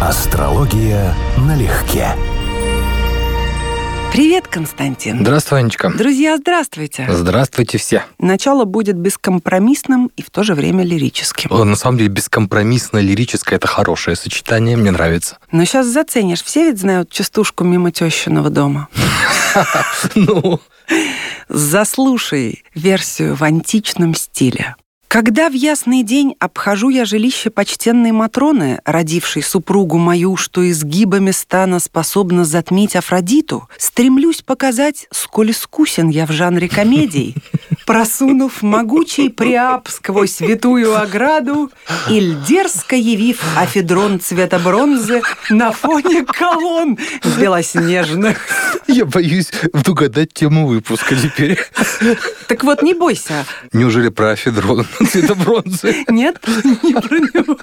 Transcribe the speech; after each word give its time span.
Астрология 0.00 1.12
налегке. 1.38 2.14
Привет, 4.12 4.46
Константин. 4.46 5.18
Здравствуй, 5.22 5.58
Анечка. 5.58 5.90
Друзья, 5.90 6.36
здравствуйте. 6.36 7.08
Здравствуйте 7.10 7.78
все. 7.78 8.04
Начало 8.20 8.64
будет 8.64 8.96
бескомпромиссным 8.96 10.12
и 10.16 10.22
в 10.22 10.30
то 10.30 10.44
же 10.44 10.54
время 10.54 10.84
лирическим. 10.84 11.52
О, 11.52 11.64
на 11.64 11.74
самом 11.74 11.98
деле, 11.98 12.10
бескомпромиссно-лирическое– 12.10 13.56
это 13.56 13.66
хорошее 13.66 14.14
сочетание, 14.14 14.76
мне 14.76 14.92
нравится. 14.92 15.38
Но 15.50 15.64
сейчас 15.64 15.88
заценишь. 15.88 16.44
Все 16.44 16.70
ведь 16.70 16.78
знают 16.78 17.10
частушку 17.10 17.64
мимо 17.64 17.90
тещиного 17.90 18.50
дома. 18.50 18.88
Ну, 20.14 20.60
Заслушай 21.48 22.62
версию 22.72 23.34
в 23.34 23.42
античном 23.42 24.14
стиле. 24.14 24.76
Когда 25.08 25.48
в 25.48 25.54
ясный 25.54 26.02
день 26.02 26.34
обхожу 26.38 26.90
я 26.90 27.06
жилище 27.06 27.48
почтенной 27.48 28.12
Матроны, 28.12 28.82
родившей 28.84 29.42
супругу 29.42 29.96
мою, 29.96 30.36
что 30.36 30.68
изгибами 30.68 31.30
стана 31.30 31.80
способна 31.80 32.44
затмить 32.44 32.94
Афродиту, 32.94 33.70
стремлюсь 33.78 34.42
показать, 34.42 35.08
сколь 35.10 35.52
искусен 35.52 36.10
я 36.10 36.26
в 36.26 36.32
жанре 36.32 36.68
комедий, 36.68 37.34
просунув 37.86 38.60
могучий 38.60 39.30
приап 39.30 39.88
сквозь 39.88 40.32
святую 40.32 41.00
ограду 41.00 41.70
и 42.10 42.34
дерзко 42.46 42.94
явив 42.94 43.42
афедрон 43.56 44.20
цвета 44.20 44.58
бронзы 44.58 45.22
на 45.48 45.72
фоне 45.72 46.26
колонн 46.26 46.98
белоснежных. 47.40 48.36
я 48.86 49.06
боюсь 49.06 49.50
угадать 49.86 50.34
тему 50.34 50.66
выпуска 50.66 51.16
теперь. 51.16 51.58
Так 52.46 52.62
вот, 52.64 52.82
не 52.82 52.92
бойся. 52.92 53.46
Неужели 53.72 54.10
про 54.10 54.32
афедрон 54.32 54.86
цвета 55.06 55.34
бронзы? 55.34 56.04
Нет, 56.08 56.40
не 56.82 56.94
про 56.94 57.18
него. 57.18 57.58